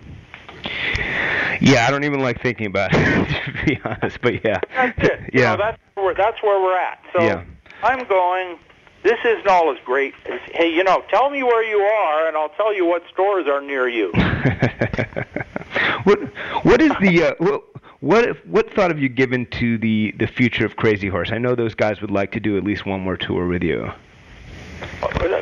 [1.60, 4.20] Yeah, I don't even like thinking about it, to be honest.
[4.20, 4.60] But yeah.
[4.74, 5.20] That's it.
[5.32, 5.52] Yeah.
[5.52, 7.00] know, that's where that's where we're at.
[7.12, 7.44] So Yeah.
[7.82, 8.58] I'm going.
[9.04, 12.36] This isn't all as great as hey, you know, tell me where you are, and
[12.36, 14.10] I'll tell you what stores are near you.
[16.04, 16.18] what
[16.64, 17.62] what is the uh, what
[18.00, 21.30] what what thought have you given to the the future of Crazy Horse?
[21.30, 23.92] I know those guys would like to do at least one more tour with you.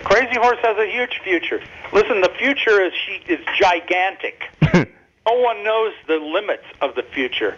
[0.04, 1.60] Crazy Horse has a huge future.
[1.92, 4.48] Listen, the future is she is gigantic.
[4.74, 7.56] no one knows the limits of the future.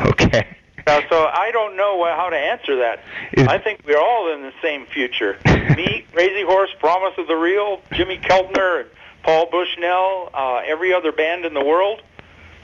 [0.00, 0.56] okay.
[0.86, 3.04] Uh, so I don't know uh, how to answer that.
[3.32, 5.38] Is- I think we're all in the same future.
[5.44, 8.90] Me, Crazy Horse, Promise of the Real, Jimmy Keltner, and
[9.22, 12.02] Paul Bushnell, uh, every other band in the world,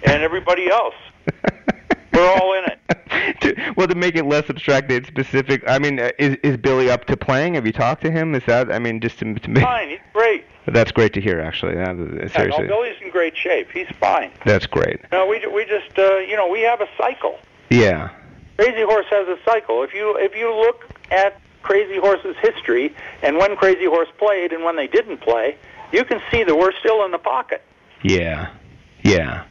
[0.02, 0.94] and everybody else.
[2.16, 3.40] We're all in it.
[3.40, 5.62] to, well, to make it less abstracted, specific.
[5.68, 7.54] I mean, uh, is is Billy up to playing?
[7.54, 8.34] Have you talked to him?
[8.34, 8.72] Is that?
[8.72, 9.62] I mean, just to, to make.
[9.62, 10.44] Fine, he's great.
[10.66, 11.40] That's great to hear.
[11.40, 13.70] Actually, Yeah, Yeah, no, seriously, Billy's in great shape.
[13.70, 14.30] He's fine.
[14.44, 15.00] that's great.
[15.12, 17.38] No, we we just uh, you know we have a cycle.
[17.70, 18.10] Yeah.
[18.56, 19.82] Crazy Horse has a cycle.
[19.82, 24.64] If you if you look at Crazy Horse's history and when Crazy Horse played and
[24.64, 25.56] when they didn't play,
[25.92, 27.62] you can see that we're still in the pocket.
[28.02, 28.50] Yeah,
[29.02, 29.44] yeah.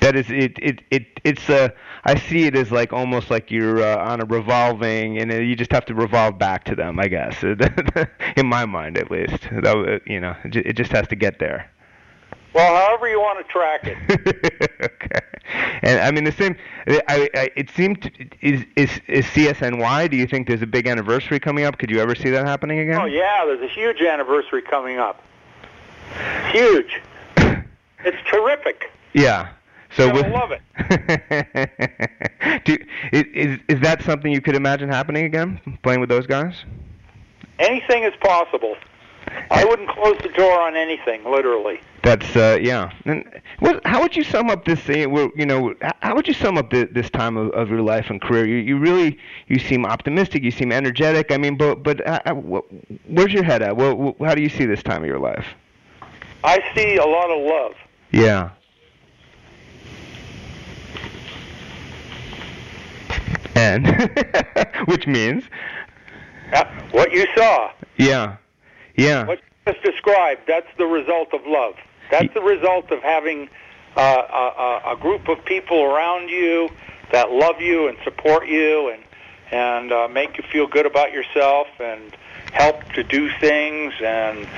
[0.00, 0.58] That is it.
[0.60, 1.68] It it it's uh.
[2.04, 5.72] I see it as like almost like you're uh, on a revolving, and you just
[5.72, 7.00] have to revolve back to them.
[7.00, 7.42] I guess,
[8.36, 9.42] in my mind at least.
[9.50, 11.70] That you know, it it just has to get there.
[12.56, 14.80] Well, however you want to track it.
[14.82, 15.20] okay.
[15.82, 16.56] And I mean the same.
[16.86, 18.10] I, I it seemed to,
[18.40, 20.10] is is is CSNY.
[20.10, 21.78] Do you think there's a big anniversary coming up?
[21.78, 22.98] Could you ever see that happening again?
[23.00, 25.22] Oh yeah, there's a huge anniversary coming up.
[26.52, 27.00] Huge.
[28.04, 28.92] It's terrific.
[29.14, 29.48] Yeah.
[29.96, 30.60] So with, love it.
[32.64, 32.76] Do,
[33.12, 35.60] is, is that something you could imagine happening again?
[35.82, 36.64] Playing with those guys?
[37.58, 38.76] Anything is possible.
[39.50, 41.80] I wouldn't close the door on anything, literally.
[42.02, 42.92] That's uh, yeah.
[43.06, 43.24] And
[43.58, 43.84] what?
[43.84, 44.88] How would you sum up this?
[44.88, 44.92] uh,
[45.34, 48.20] You know, how would you sum up the, this time of, of your life and
[48.20, 48.46] career?
[48.46, 50.44] You, you really you seem optimistic.
[50.44, 51.32] You seem energetic.
[51.32, 53.76] I mean, but but uh, uh, wh- where's your head at?
[53.76, 55.46] Well, how do you see this time of your life?
[56.44, 57.72] I see a lot of love.
[58.12, 58.50] Yeah.
[63.56, 63.86] And
[64.86, 65.44] which means
[66.52, 68.36] Uh, What you saw, yeah,
[68.96, 69.24] yeah.
[69.26, 71.74] what you just described, that's the result of love.
[72.10, 73.48] That's the result of having
[73.96, 76.68] uh, a, a, a group of people around you
[77.12, 79.02] that love you and support you and
[79.52, 82.16] and uh, make you feel good about yourself and
[82.56, 84.48] help to do things and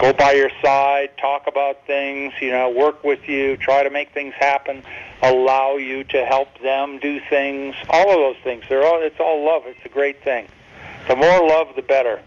[0.00, 4.12] go by your side, talk about things, you know, work with you, try to make
[4.12, 4.82] things happen,
[5.22, 7.76] allow you to help them do things.
[7.88, 8.64] All of those things.
[8.68, 9.62] They're all it's all love.
[9.66, 10.48] It's a great thing.
[11.06, 12.20] The more love the better.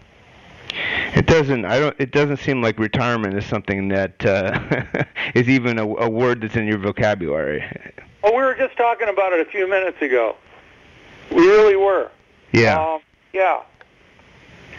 [1.14, 1.64] It doesn't.
[1.64, 1.96] I don't.
[1.98, 6.56] It doesn't seem like retirement is something that uh, is even a, a word that's
[6.56, 7.64] in your vocabulary.
[8.22, 10.36] Well, we were just talking about it a few minutes ago.
[11.30, 12.10] We really were.
[12.52, 12.78] Yeah.
[12.78, 13.00] Um,
[13.32, 13.62] yeah.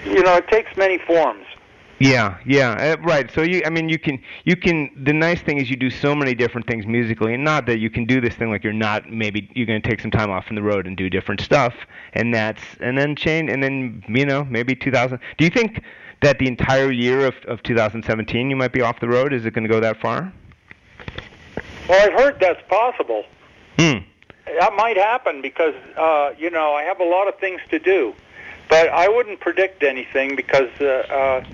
[0.06, 1.46] You know, it takes many forms.
[2.00, 3.30] Yeah, yeah, uh, right.
[3.30, 4.90] So you, I mean, you can, you can.
[5.04, 7.90] The nice thing is you do so many different things musically, and not that you
[7.90, 9.12] can do this thing like you're not.
[9.12, 11.74] Maybe you're going to take some time off from the road and do different stuff,
[12.14, 15.20] and that's, and then change, and then you know, maybe 2000.
[15.38, 15.84] Do you think
[16.22, 19.34] that the entire year of of 2017 you might be off the road?
[19.34, 20.32] Is it going to go that far?
[21.90, 23.26] Well, I've heard that's possible.
[23.78, 23.98] Hmm.
[24.46, 28.16] That might happen because uh, you know I have a lot of things to do,
[28.70, 31.46] but I wouldn't predict anything because uh, uh,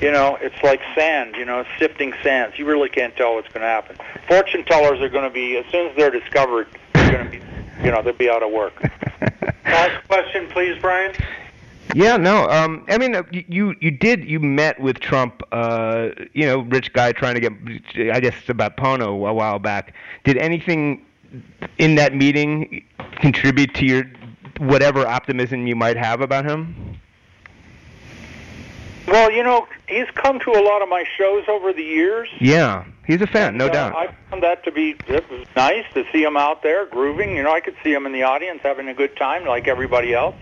[0.00, 2.58] you know it's like sand, you know, sifting sands.
[2.58, 3.96] You really can't tell what's going to happen.
[4.28, 7.44] Fortune tellers are going to be as soon as they're discovered, they're going to be,
[7.84, 8.80] you know, they'll be out of work.
[9.64, 11.14] Last question, please, Brian.
[11.94, 12.48] Yeah, no.
[12.48, 16.92] Um, I mean, uh, you you did you met with Trump, uh, you know, rich
[16.92, 17.52] guy trying to get,
[18.14, 19.94] I guess, about Pono a while back.
[20.24, 21.04] Did anything
[21.78, 22.84] in that meeting
[23.16, 24.04] contribute to your
[24.58, 26.98] whatever optimism you might have about him?
[29.06, 32.28] Well, you know, he's come to a lot of my shows over the years.
[32.40, 33.94] Yeah, he's a fan, no Uh, doubt.
[33.96, 37.36] I found that to be it was nice to see him out there grooving.
[37.36, 40.14] You know, I could see him in the audience having a good time like everybody
[40.14, 40.36] else.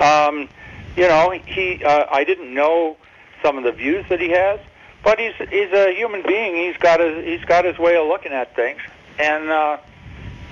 [0.00, 0.48] Um,
[0.96, 2.96] you know, he uh, I didn't know
[3.42, 4.58] some of the views that he has,
[5.04, 6.56] but he's he's a human being.
[6.56, 8.80] He's got his he's got his way of looking at things,
[9.20, 9.76] and uh,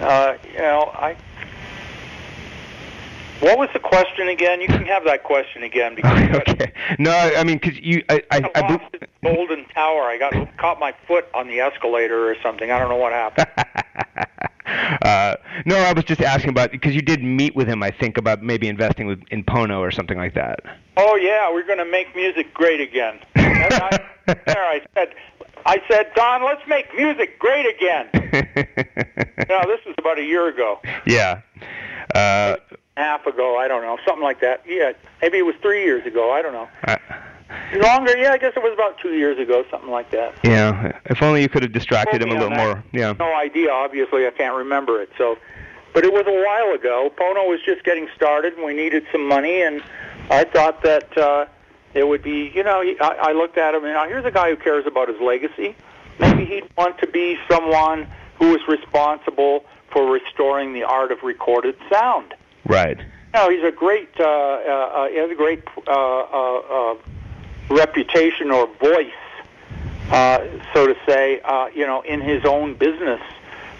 [0.00, 1.16] uh, you know, I.
[3.40, 4.60] What was the question again?
[4.60, 6.18] You can have that question again because
[6.48, 6.72] okay.
[6.98, 10.02] No, I mean, because you, I, I, I I, lost bel- this golden tower.
[10.02, 12.70] I got caught my foot on the escalator or something.
[12.70, 13.48] I don't know what happened.
[15.02, 17.82] uh, no, I was just asking about because you did meet with him.
[17.82, 20.60] I think about maybe investing with, in Pono or something like that.
[20.96, 23.18] Oh yeah, we're going to make music great again.
[23.36, 25.14] I, there, I said,
[25.66, 28.08] I said, Don, let's make music great again.
[29.48, 31.42] No, this was about a year ago, yeah.
[32.14, 32.56] Uh,
[32.96, 33.56] half ago.
[33.58, 34.62] I don't know, something like that.
[34.66, 36.32] Yeah, maybe it was three years ago.
[36.32, 36.68] I don't know.
[36.86, 36.96] uh,
[37.76, 38.16] Longer?
[38.18, 40.34] Yeah, I guess it was about two years ago, something like that.
[40.42, 40.98] yeah.
[41.06, 42.82] If only you could have distracted him a little more.
[42.92, 43.14] Yeah.
[43.18, 43.70] No idea.
[43.70, 45.10] Obviously, I can't remember it.
[45.16, 45.38] So,
[45.92, 47.12] but it was a while ago.
[47.16, 49.82] Pono was just getting started, and we needed some money, and
[50.30, 51.46] I thought that uh,
[51.94, 52.50] it would be.
[52.54, 55.08] You know, I, I looked at him, and now here's a guy who cares about
[55.08, 55.76] his legacy.
[56.18, 61.76] Maybe he'd want to be someone who is responsible for restoring the art of recorded
[61.92, 62.34] sound.
[62.68, 62.98] Right.
[63.34, 66.96] No, he's a great, uh, uh, uh, he has a great uh, uh, uh,
[67.70, 69.12] reputation or voice,
[70.10, 70.38] uh,
[70.72, 73.20] so to say, uh, you know, in his own business.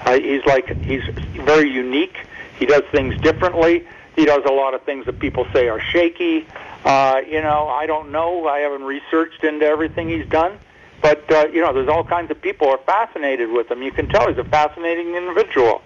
[0.07, 1.03] He's like, he's
[1.35, 2.16] very unique.
[2.59, 3.85] He does things differently.
[4.14, 6.46] He does a lot of things that people say are shaky.
[6.85, 8.46] Uh, you know, I don't know.
[8.46, 10.59] I haven't researched into everything he's done.
[11.03, 13.83] But, uh, you know, there's all kinds of people are fascinated with him.
[13.83, 15.83] You can tell he's a fascinating individual.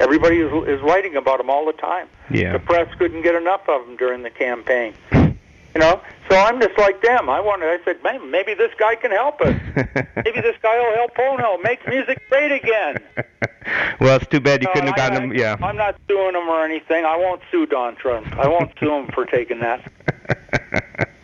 [0.00, 2.08] Everybody is, is writing about him all the time.
[2.30, 2.52] Yeah.
[2.52, 4.94] The press couldn't get enough of him during the campaign.
[5.12, 7.30] You know, so I'm just like them.
[7.30, 7.66] I wanted.
[7.68, 9.58] I said, man, maybe this guy can help us.
[10.16, 12.98] maybe this guy will help Pono make music great again.
[14.00, 15.36] well, it's too bad you No, couldn't have I- gotten him.
[15.38, 15.56] Yeah.
[15.62, 17.04] I'm not suing him or anything.
[17.06, 18.26] I won't sue Don Trump.
[18.36, 19.90] I won't sue him for taking that.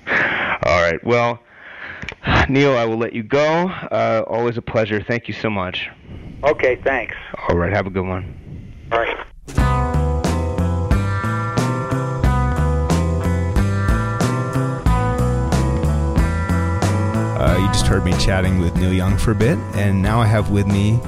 [0.65, 1.03] All right.
[1.05, 1.41] Well,
[2.49, 3.69] Neil, I will let you go.
[3.69, 5.03] Uh, always a pleasure.
[5.03, 5.89] Thank you so much.
[6.45, 7.17] Okay, thanks.
[7.49, 7.73] All right.
[7.73, 8.35] Have a good one.
[17.89, 21.01] Heard me chatting with Neil Young for a bit, and now I have with me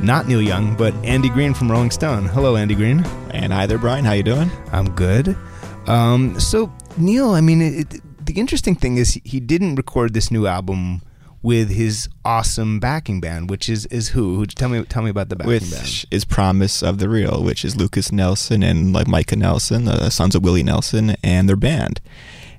[0.00, 2.24] not Neil Young, but Andy Green from Rolling Stone.
[2.26, 3.04] Hello, Andy Green.
[3.30, 4.04] And hi there, Brian.
[4.04, 4.50] How you doing?
[4.72, 5.36] I'm good.
[5.86, 10.48] Um, so Neil, I mean, it, the interesting thing is he didn't record this new
[10.48, 11.02] album
[11.40, 14.34] with his awesome backing band, which is is who?
[14.36, 15.70] Who- Tell me, tell me about the backing band.
[15.70, 20.10] Which is Promise of the Real, which is Lukas Nelson and like Micah Nelson, the
[20.10, 22.00] sons of Willie Nelson, and their band.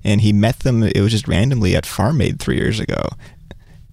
[0.03, 0.84] And he met them.
[0.84, 3.09] It was just randomly at Farm Aid three years ago.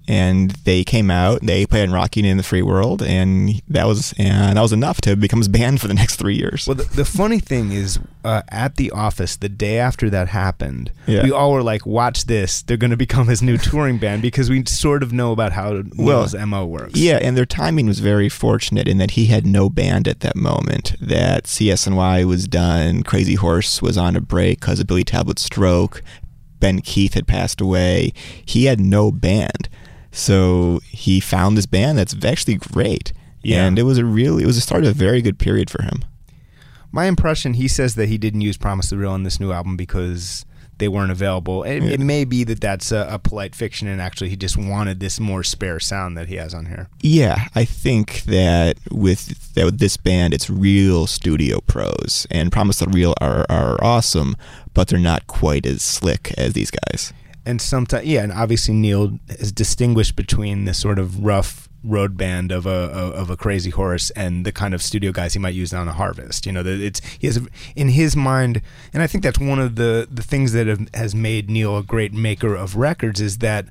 [0.09, 1.40] And they came out.
[1.42, 5.00] They played on Rocking in the Free World, and that was and that was enough
[5.03, 6.66] to become his band for the next three years.
[6.66, 10.90] Well, the, the funny thing is, uh, at the office, the day after that happened,
[11.07, 11.22] Yeah.
[11.22, 12.62] we all were like, "Watch this!
[12.62, 15.82] They're going to become his new touring band," because we sort of know about how
[15.96, 16.98] Well, mo works.
[16.98, 20.36] Yeah, and their timing was very fortunate in that he had no band at that
[20.36, 20.94] moment.
[21.00, 26.03] That CSNY was done, Crazy Horse was on a break because of Billy Talbot's stroke,
[26.61, 28.12] Ben Keith had passed away.
[28.44, 29.68] He had no band,
[30.13, 33.13] so he found this band that's actually great.
[33.43, 33.65] Yeah.
[33.65, 35.83] and it was a really it was the start of a very good period for
[35.83, 36.05] him.
[36.93, 39.77] My impression, he says that he didn't use "Promise the Real" on this new album
[39.77, 40.45] because
[40.79, 41.63] they weren't available.
[41.63, 45.01] It, it may be that that's a, a polite fiction, and actually, he just wanted
[45.01, 46.89] this more spare sound that he has on here.
[47.01, 52.81] Yeah, I think that with that with this band, it's real studio pros, and Promise
[52.81, 54.37] the Real are are awesome,
[54.75, 57.13] but they're not quite as slick as these guys.
[57.45, 62.53] And sometimes yeah and obviously neil is distinguished between the sort of rough road band
[62.53, 65.72] of a of a crazy horse and the kind of studio guys he might use
[65.72, 67.40] on a harvest you know it's he has
[67.74, 68.62] in his mind
[68.93, 71.82] and i think that's one of the the things that have, has made neil a
[71.82, 73.66] great maker of records is that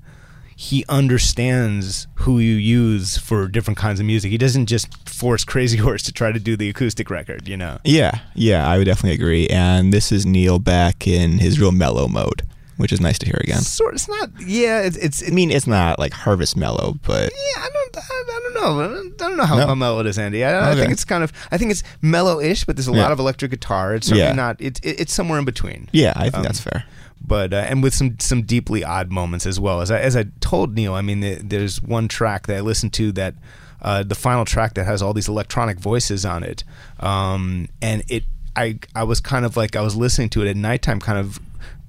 [0.61, 4.30] he understands who you use for different kinds of music.
[4.30, 7.80] He doesn't just force Crazy Horse to try to do the acoustic record, you know.
[7.84, 9.47] Yeah, yeah, I would definitely agree.
[9.47, 12.43] And this is Neil back in his real mellow mode,
[12.78, 13.61] which is nice to hear again.
[13.61, 17.61] Sort it's not yeah, it's it's I mean, it's not like Harvest mellow, but Yeah,
[17.63, 18.80] I don't, I, I don't know.
[18.82, 19.76] I don't, I don't know how No?
[19.76, 20.43] mellow it is, Andy.
[20.43, 23.01] I, I think it's kind of, I think it's mellow-ish, but there's a Yeah.
[23.03, 23.95] lot of electric guitar.
[23.95, 24.34] It's certainly Yeah.
[24.34, 24.57] not.
[24.59, 25.89] It's it, it's somewhere in between.
[25.91, 26.84] yeah, I think Um, that's fair.
[27.24, 29.82] But uh, and with some some deeply odd moments as well.
[29.82, 32.93] As I as I told Neil, I mean, the, there's one track that I listened
[32.93, 33.36] to that.
[33.84, 36.63] Uh, the final track that has all these electronic voices on it,
[36.99, 38.24] um, and it,
[38.55, 41.39] I, I was kind of like I was listening to it at nighttime, kind of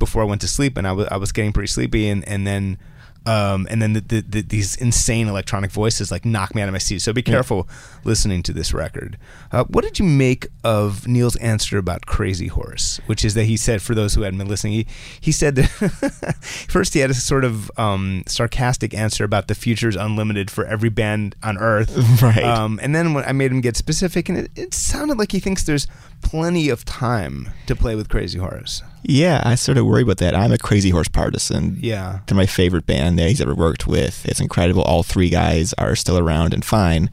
[0.03, 2.45] before I went to sleep, and I was I was getting pretty sleepy, and and
[2.45, 2.77] then
[3.25, 6.73] um, and then the, the, the, these insane electronic voices like knock me out of
[6.73, 7.03] my seat.
[7.03, 7.69] So be careful
[8.05, 9.17] listening to this record.
[9.53, 13.01] Uh, what did you make of Neil's answer about Crazy Horse?
[13.07, 14.87] Which is that he said, for those who hadn't been listening, he,
[15.21, 15.69] he said that
[16.69, 20.91] first he had a sort of um, sarcastic answer about the future's unlimited for every
[20.91, 21.91] band on earth.
[22.23, 22.45] Right.
[22.45, 25.41] Um, and then when I made him get specific, and it, it sounded like he
[25.41, 25.89] thinks there's
[26.21, 28.83] plenty of time to play with Crazy Horse.
[29.05, 30.35] Yeah, I sort of worry about that.
[30.35, 31.77] I'm a Crazy Horse partisan.
[31.81, 32.21] Yeah.
[32.27, 34.25] They're my favorite band that he's ever worked with.
[34.27, 34.83] It's incredible.
[34.83, 37.11] All three guys are still around and fine.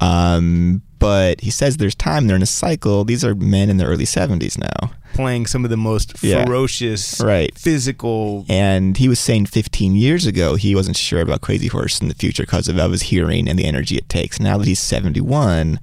[0.00, 2.26] Um, but he says there's time.
[2.26, 3.04] They're in a cycle.
[3.04, 4.90] These are men in their early 70s now.
[5.14, 6.44] Playing some of the most Yeah.
[6.44, 7.56] ferocious, Right.
[7.56, 12.08] physical And he was saying 15 years ago he wasn't sure about Crazy Horse in
[12.08, 14.40] the future because of, of his hearing and the energy it takes.
[14.40, 15.78] Now that he's 71,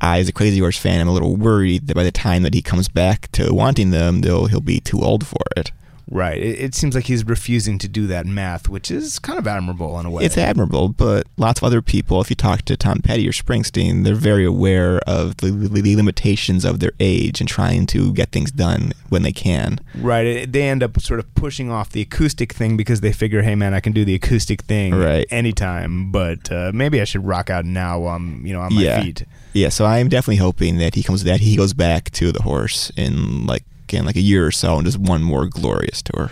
[0.00, 2.54] I, as a Crazy Horse fan, I'm a little worried that by the time that
[2.54, 5.72] he comes back to wanting them, they'll, he'll be too old for it.
[6.10, 6.38] Right.
[6.38, 9.98] It, it seems like he's refusing to do that math, which is kind of admirable
[10.00, 10.24] in a way.
[10.24, 14.04] It's admirable, but lots of other people, if you talk to Tom Petty or Springsteen,
[14.04, 18.50] they're very aware of the, the, limitations of their age and trying to get things
[18.50, 19.78] done when they can.
[19.96, 20.26] right.
[20.26, 23.54] It, they end up sort of pushing off the acoustic thing because they figure, hey
[23.54, 25.26] man, I can do the acoustic thing Right.
[25.30, 28.00] anytime, but uh, maybe I should rock out now.
[28.00, 29.02] while I'm you know on my yeah.
[29.02, 29.24] feet.
[29.52, 32.90] Yeah, so I'm definitely hoping that he comes that he goes back to the horse
[32.96, 33.64] in like
[33.94, 36.30] in like a year or so and just one more glorious tour.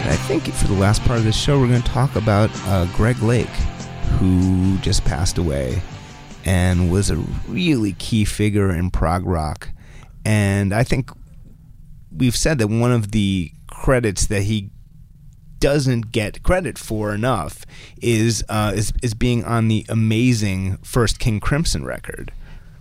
[0.00, 2.50] And I think for the last part of this show, we're going to talk about
[2.66, 3.46] uh, Greg Lake,
[4.18, 5.82] who just passed away
[6.44, 7.16] and was a
[7.48, 9.70] really key figure in prog rock.
[10.24, 11.10] And I think
[12.10, 14.70] we've said that one of the credits that he
[15.64, 17.64] doesn't get credit for enough
[18.02, 22.32] is uh, is is being on the amazing first King Crimson record.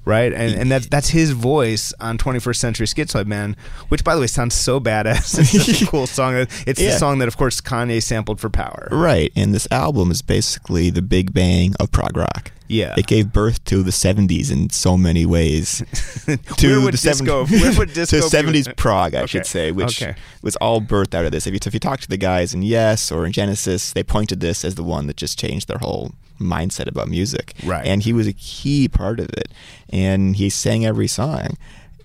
[0.05, 3.55] Right, and and that's that's his voice on 21st Century Schizoid Man,
[3.87, 5.39] which by the way sounds so badass.
[5.39, 6.35] It's such a cool song.
[6.67, 8.89] It's the song that, of course, Kanye sampled for Power.
[8.91, 12.51] Right, and this album is basically the big bang of prog rock.
[12.67, 12.95] Yeah.
[12.97, 15.83] It gave birth to the 70s in so many ways.
[16.57, 19.27] to Where would the disco- 70s where would disco to be- 70s prog, I Okay,
[19.27, 20.15] should say, which okay.
[20.41, 21.45] was all birthed out of this.
[21.45, 24.39] If you, if you talk to the guys in Yes or in Genesis, they pointed
[24.39, 27.53] this as the one that just changed their whole mindset about music.
[27.63, 27.85] Right.
[27.85, 29.49] And he was a key part of it.
[29.89, 31.57] And he sang every song.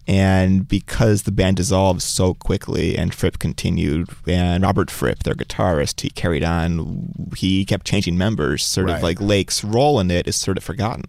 [0.07, 6.01] And because the band dissolved so quickly and Fripp continued, and Robert Fripp, their guitarist,
[6.01, 8.97] he carried on, he kept changing members, sort Right.
[8.97, 11.05] of like Lake's role in it is sort of forgotten.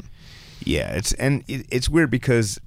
[0.66, 2.60] Yeah, it's and it, it's weird because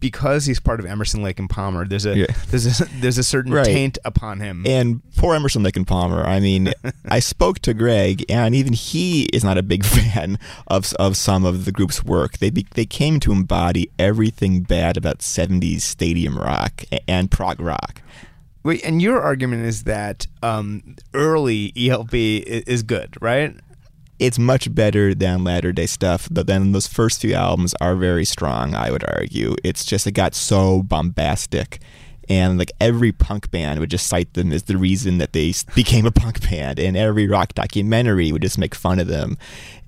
[0.00, 1.86] because he's part of Emerson Lake and Palmer.
[1.86, 2.26] There's a Yeah.
[2.48, 3.64] there's a there's a certain Right.
[3.64, 4.64] taint upon him.
[4.66, 6.24] And poor Emerson Lake and Palmer.
[6.24, 6.72] I mean,
[7.08, 11.44] I spoke to Greg, and even he is not a big fan of of some
[11.44, 12.38] of the group's work.
[12.38, 18.02] They be, they came to embody everything bad about '70s stadium rock and prog rock.
[18.62, 23.54] Wait, and your argument is that um, early ELP is, is good, right?
[24.18, 26.28] It's much better than latter day stuff.
[26.30, 28.74] But then those first few albums are very strong.
[28.74, 29.56] I would argue.
[29.64, 31.80] It's just it got so bombastic.
[32.28, 36.06] And like every punk band would just cite them as the reason that they became
[36.06, 39.36] a punk band, and every rock documentary would just make fun of them,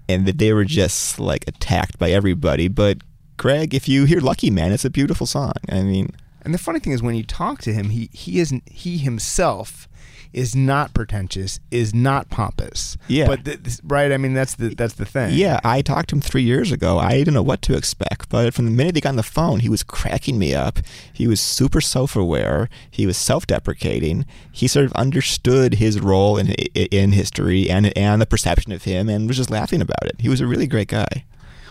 [0.09, 2.69] and that they were just like attacked by everybody.
[2.69, 2.99] But
[3.39, 5.55] Greg, if you hear "Lucky Man," it's a beautiful song.
[5.71, 6.11] I mean,
[6.43, 9.89] And the funny thing is, when you talk to him, he he isn't he himself
[10.37, 12.99] is not pretentious, is not pompous.
[13.09, 13.27] Yeah.
[13.27, 15.35] But th- right, I mean that's the that's the thing.
[15.35, 16.99] Yeah, I talked to him three years ago.
[16.99, 19.61] I didn't know what to expect, but from the minute he got on the phone,
[19.61, 20.79] he was cracking me up.
[21.13, 22.69] He was super self-aware.
[22.91, 24.27] He was self-deprecating.
[24.53, 29.09] He sort of understood his role in in history and and the perception of him,
[29.09, 30.17] and was just laughing about it.
[30.19, 31.25] He was a really great guy.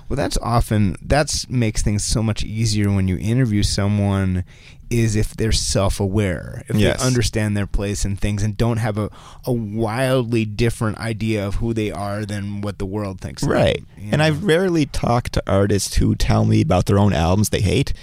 [0.09, 4.43] Well, that's often that's makes things so much easier when you interview someone
[4.89, 6.99] is if they're self-aware, if Yes.
[6.99, 9.09] they understand their place in things and don't have a,
[9.45, 13.43] a wildly different idea of who they are than what the world thinks.
[13.43, 13.83] of them, Right.
[13.97, 14.23] And know?
[14.25, 17.93] I've rarely talked to artists who tell me about their own albums they hate,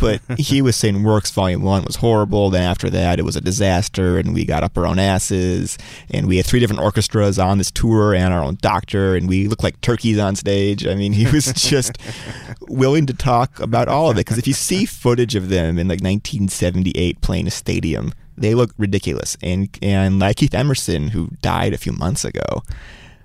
[0.00, 2.50] but he was saying Works Volume 1 was horrible.
[2.50, 5.78] Then after that, it was a disaster, and we got up our own asses,
[6.10, 9.46] and we had three different orchestras on this tour and our own doctor, and we
[9.48, 10.86] looked like turkeys on stage.
[10.86, 11.98] I mean, he was just
[12.68, 14.20] willing to talk about all of it.
[14.26, 16.00] Because if you see footage of them in like
[16.40, 19.36] 1978 playing a stadium, they look ridiculous.
[19.42, 22.62] And, and like Keith Emerson, who died a few months ago,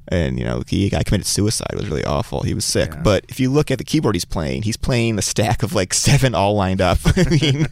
[0.09, 1.67] and you know he got committed suicide.
[1.73, 2.41] It was really awful.
[2.43, 2.91] He was sick.
[2.93, 3.01] Yeah.
[3.01, 5.93] But if you look at the keyboard he's playing, he's playing a stack of like
[6.07, 6.99] seven all lined up.
[7.05, 7.67] I mean,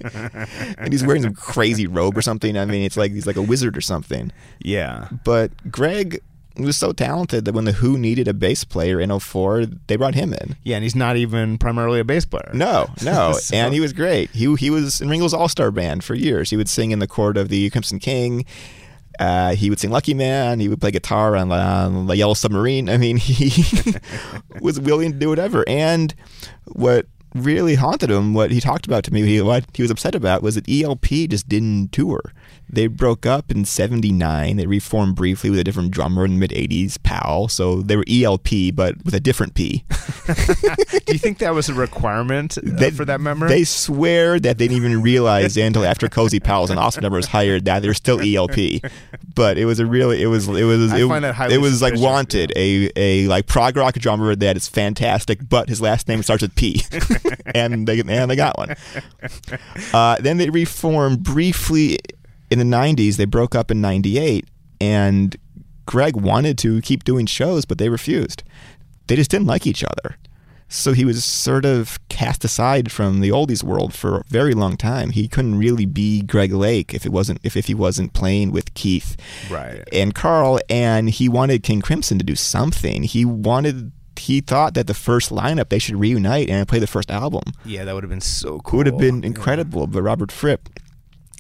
[0.78, 2.58] and he's wearing some crazy robe or something.
[2.58, 4.32] I mean, it's like he's like a wizard or something.
[4.60, 5.08] yeah.
[5.24, 6.22] But Greg
[6.64, 10.16] was so talented that when the Who needed a bass player in 04, they brought
[10.16, 10.56] him in.
[10.64, 12.50] Yeah, and he's not even primarily a bass player.
[12.54, 14.30] No, no, So- and he was great.
[14.32, 16.50] He he was in Ringo's All Star Band for years.
[16.50, 18.46] He would sing in the court of the Crimson King.
[19.20, 20.60] Uh, he would sing Lucky Man.
[20.60, 22.90] He would play guitar on, on the Yellow Submarine.
[22.90, 23.94] I mean, he
[24.62, 25.64] was willing to do whatever.
[25.68, 26.14] And
[26.66, 30.42] what really haunted him, what he talked about to me, what he was upset about,
[30.44, 32.34] was that ELP just didn't tour.
[32.70, 34.58] They broke up in '79.
[34.58, 37.48] They reformed briefly with a different drummer in the mid '80s, Powell.
[37.48, 39.84] So they were ELP, but with a different P.
[40.26, 43.48] Do you think that was a requirement uh, They- for that member?
[43.48, 47.66] They swear that they didn't even realize until after Cozy Powell's and number was hired
[47.66, 48.82] that they're still ELP.
[49.34, 51.58] But it was a really it was it was I it, find that highly it
[51.60, 56.08] was like wanted a a like prog rock drummer that is fantastic, but his last
[56.08, 56.82] name starts with P,
[57.56, 58.76] and they and they got one.
[59.94, 62.00] Uh, then they reformed briefly
[62.52, 63.18] in the '90s.
[63.18, 64.48] They broke up in '98,
[64.82, 65.36] and
[65.86, 68.44] Greg wanted to keep doing shows, but they refused.
[69.08, 70.18] They just didn't like each other.
[70.68, 74.78] So he was sort of cast aside from the oldies world for a very long
[74.78, 75.12] time.
[75.12, 78.74] He couldn't really be Greg Lake if it wasn't if, if he wasn't playing with
[78.74, 79.16] Keith
[79.50, 79.88] Right.
[79.94, 83.04] and Carl and he wanted King Crimson to do something.
[83.04, 87.12] He wanted he thought that the first lineup they should reunite and play the first
[87.12, 87.44] album.
[87.64, 89.28] yeah, that would have been so It would have been Yeah.
[89.28, 90.68] incredible, but Robert Fripp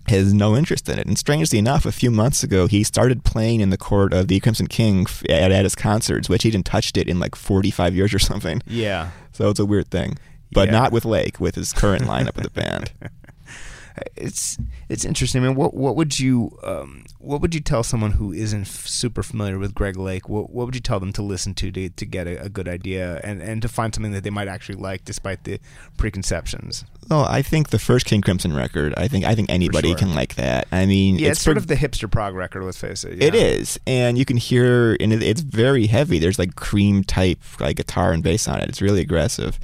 [0.07, 1.07] has no interest in it.
[1.07, 4.39] And strangely enough, a few months ago, he started playing in the court of the
[4.39, 7.95] Crimson King f- at, at his concerts, which he didn't touched it in like 45
[7.95, 8.61] years or something.
[8.67, 9.11] Yeah.
[9.31, 10.17] So it's a weird thing.
[10.51, 10.73] But Yeah.
[10.73, 12.91] not with Lake, with his current lineup of the band.
[14.15, 14.57] it's
[14.89, 15.43] it's interesting.
[15.43, 18.87] I mean, what what would you um, what would you tell someone who isn't f-
[18.87, 20.27] super familiar with Greg Lake?
[20.27, 22.67] What what would you tell them to listen to to, to get a, a good
[22.67, 25.59] idea and, and to find something that they might actually like despite the
[25.97, 26.85] preconceptions?
[27.09, 29.97] Well, I think the first King Crimson record, I think I think anybody sure.
[29.97, 30.67] can like that.
[30.71, 32.63] I mean, Yeah, it's, sort pro- of the hipster prog record.
[32.63, 33.21] Let's face it.
[33.21, 36.19] It is, and you can hear, and it, it's very heavy.
[36.19, 38.69] There's like cream type like guitar and bass on it.
[38.69, 39.59] It's really aggressive.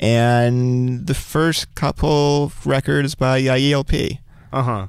[0.00, 3.92] And the first couple records by uh, ELP,
[4.52, 4.86] Uh huh.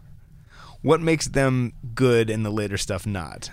[0.82, 3.52] What makes them good and the later stuff not?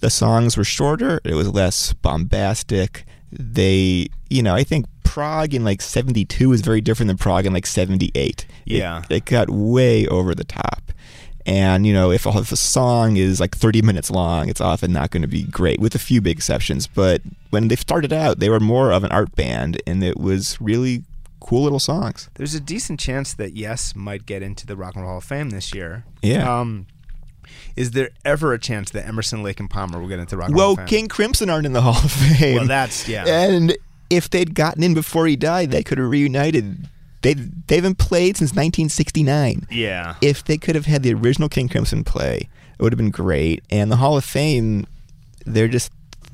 [0.00, 1.18] the songs were shorter.
[1.24, 3.06] It was less bombastic.
[3.32, 7.52] They, you know, I think prog in like '72 is very different than prog in
[7.54, 8.12] like '78.
[8.16, 9.02] It- Yeah.
[9.08, 10.83] it, got way over the top.
[11.46, 14.92] And you know, if a, if a song is like 30 minutes long, it's often
[14.92, 16.86] not going to be great, with a few big exceptions.
[16.86, 17.20] But
[17.50, 21.04] when they started out, they were more of an art band, and it was really
[21.40, 22.30] cool little songs.
[22.34, 25.24] There's a decent chance that Yes might get into the Rock and Roll Hall of
[25.24, 26.04] Fame this year.
[26.22, 26.60] Yeah.
[26.60, 26.86] Um,
[27.76, 30.48] is there ever a chance that Emerson, Lake, and Palmer will get into the Rock
[30.48, 30.96] and Well, Roll Hall of Fame?
[30.96, 32.56] Well, King Crimson aren't in the Hall of Fame.
[32.56, 33.26] Well, that's yeah.
[33.26, 33.76] And
[34.08, 36.88] if they'd gotten in before he died, they could have reunited
[37.24, 39.66] they they've been played since 1969.
[39.70, 40.14] Yeah.
[40.20, 42.48] If they could have had the original King Crimson play,
[42.78, 43.64] it would have been great.
[43.70, 44.86] And the Hall of Fame,
[45.44, 45.90] they're just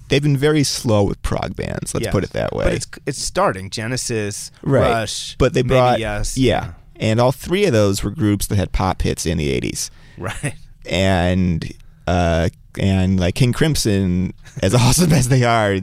[0.09, 1.95] they've been very slow with prog bands.
[1.95, 2.13] Let's Yes.
[2.13, 2.65] put it that way.
[2.65, 3.71] But it's it's starting.
[3.71, 4.83] Genesis, right.
[4.91, 6.73] Rush, but they brought yes, yeah.
[6.97, 9.89] And all three of those were groups that had pop hits in the 80s.
[10.19, 10.55] right.
[10.87, 11.73] and
[12.07, 15.79] uh and like King Crimson, as awesome as they are,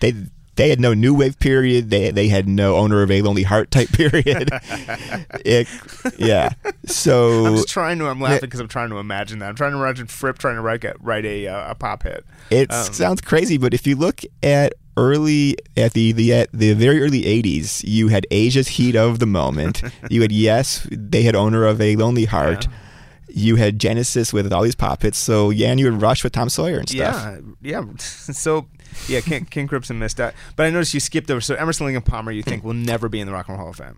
[0.00, 0.14] they
[0.58, 1.88] they had no new wave period.
[1.88, 4.50] They they had no owner of a lonely heart type period.
[5.44, 5.68] it,
[6.18, 6.50] yeah.
[6.84, 8.08] So I'm just trying to.
[8.08, 9.48] I'm laughing because I'm trying to imagine that.
[9.48, 12.26] I'm trying to imagine Fripp trying to write a, write a uh, a pop hit.
[12.50, 16.74] it um, sounds crazy, but if you look at early at the the at the
[16.74, 19.82] very early 80s, you had Asia's heat of the moment.
[20.10, 22.66] you had yes, they had owner of a lonely heart.
[23.30, 25.18] You had Genesis with all these pop hits.
[25.18, 27.38] So yeah, and you had Rush with Tom Sawyer and stuff.
[27.62, 27.84] Yeah, yeah.
[27.98, 28.66] So
[29.08, 30.34] yeah, King, King Crimson missed out.
[30.56, 31.40] But I noticed you skipped over.
[31.40, 33.64] So Emerson, Lake and Palmer, you think will never be in the Rock and Roll
[33.66, 33.96] Hall of Fame?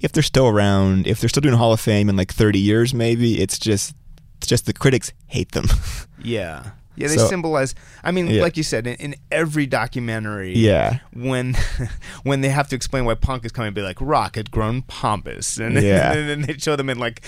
[0.00, 2.92] if they're still around, if they're still doing Hall of Fame in like 30 years,
[2.92, 3.94] maybe it's just
[4.36, 5.66] it's just the critics hate them.
[6.22, 6.70] Yeah.
[6.96, 7.74] Yeah, they So- symbolize.
[8.02, 8.40] I mean, Yeah.
[8.42, 11.00] like you said, in, in every documentary, Yeah.
[11.12, 11.54] when
[12.22, 15.58] when they have to explain why punk is coming, be like rock had grown pompous,
[15.64, 16.12] and then, Yeah.
[16.12, 17.22] and then they show them in like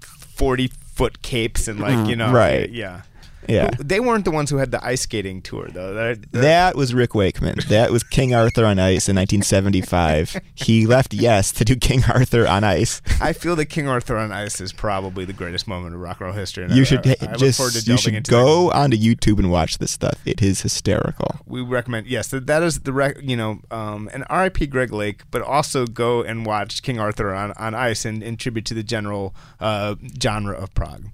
[0.00, 2.10] forty foot capes and like mm-hmm.
[2.10, 2.70] you know, Right.
[2.70, 3.02] Yeah,
[3.48, 3.70] yeah.
[3.78, 5.94] They weren't the ones who had the ice skating tour though.
[5.94, 7.56] They're- they're- That was Rick Wakeman.
[7.68, 10.40] That was King Arthur on Ice in 1975.
[10.54, 13.02] he left Yes to do King Arthur on Ice.
[13.20, 16.28] I feel that King Arthur on Ice is probably the greatest moment of rock and
[16.28, 16.64] roll history.
[16.64, 18.76] and You I- should I, I just you should go that.
[18.76, 20.18] onto YouTube and watch this stuff.
[20.24, 21.36] It is hysterical.
[21.46, 25.22] we recommend yes that, that is the rec, you know um, and RIP Greg Lake
[25.30, 28.82] but also go and watch King Arthur on, on ice and in tribute to the
[28.82, 31.04] general uh, genre of prog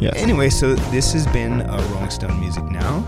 [0.00, 0.14] Yes.
[0.16, 3.04] anyway so this has been uh, Rolling Stone Music Now.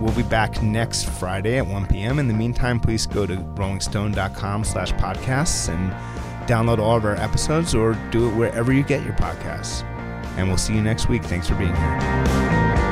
[0.00, 2.18] We'll be back next Friday at 1 p.m.
[2.18, 5.92] in the meantime please go to rollingstone.com slash podcasts and
[6.48, 9.84] download all of our episodes or do it wherever you get your podcasts.
[10.36, 11.22] And we'll see you next week.
[11.22, 12.91] Thanks for being here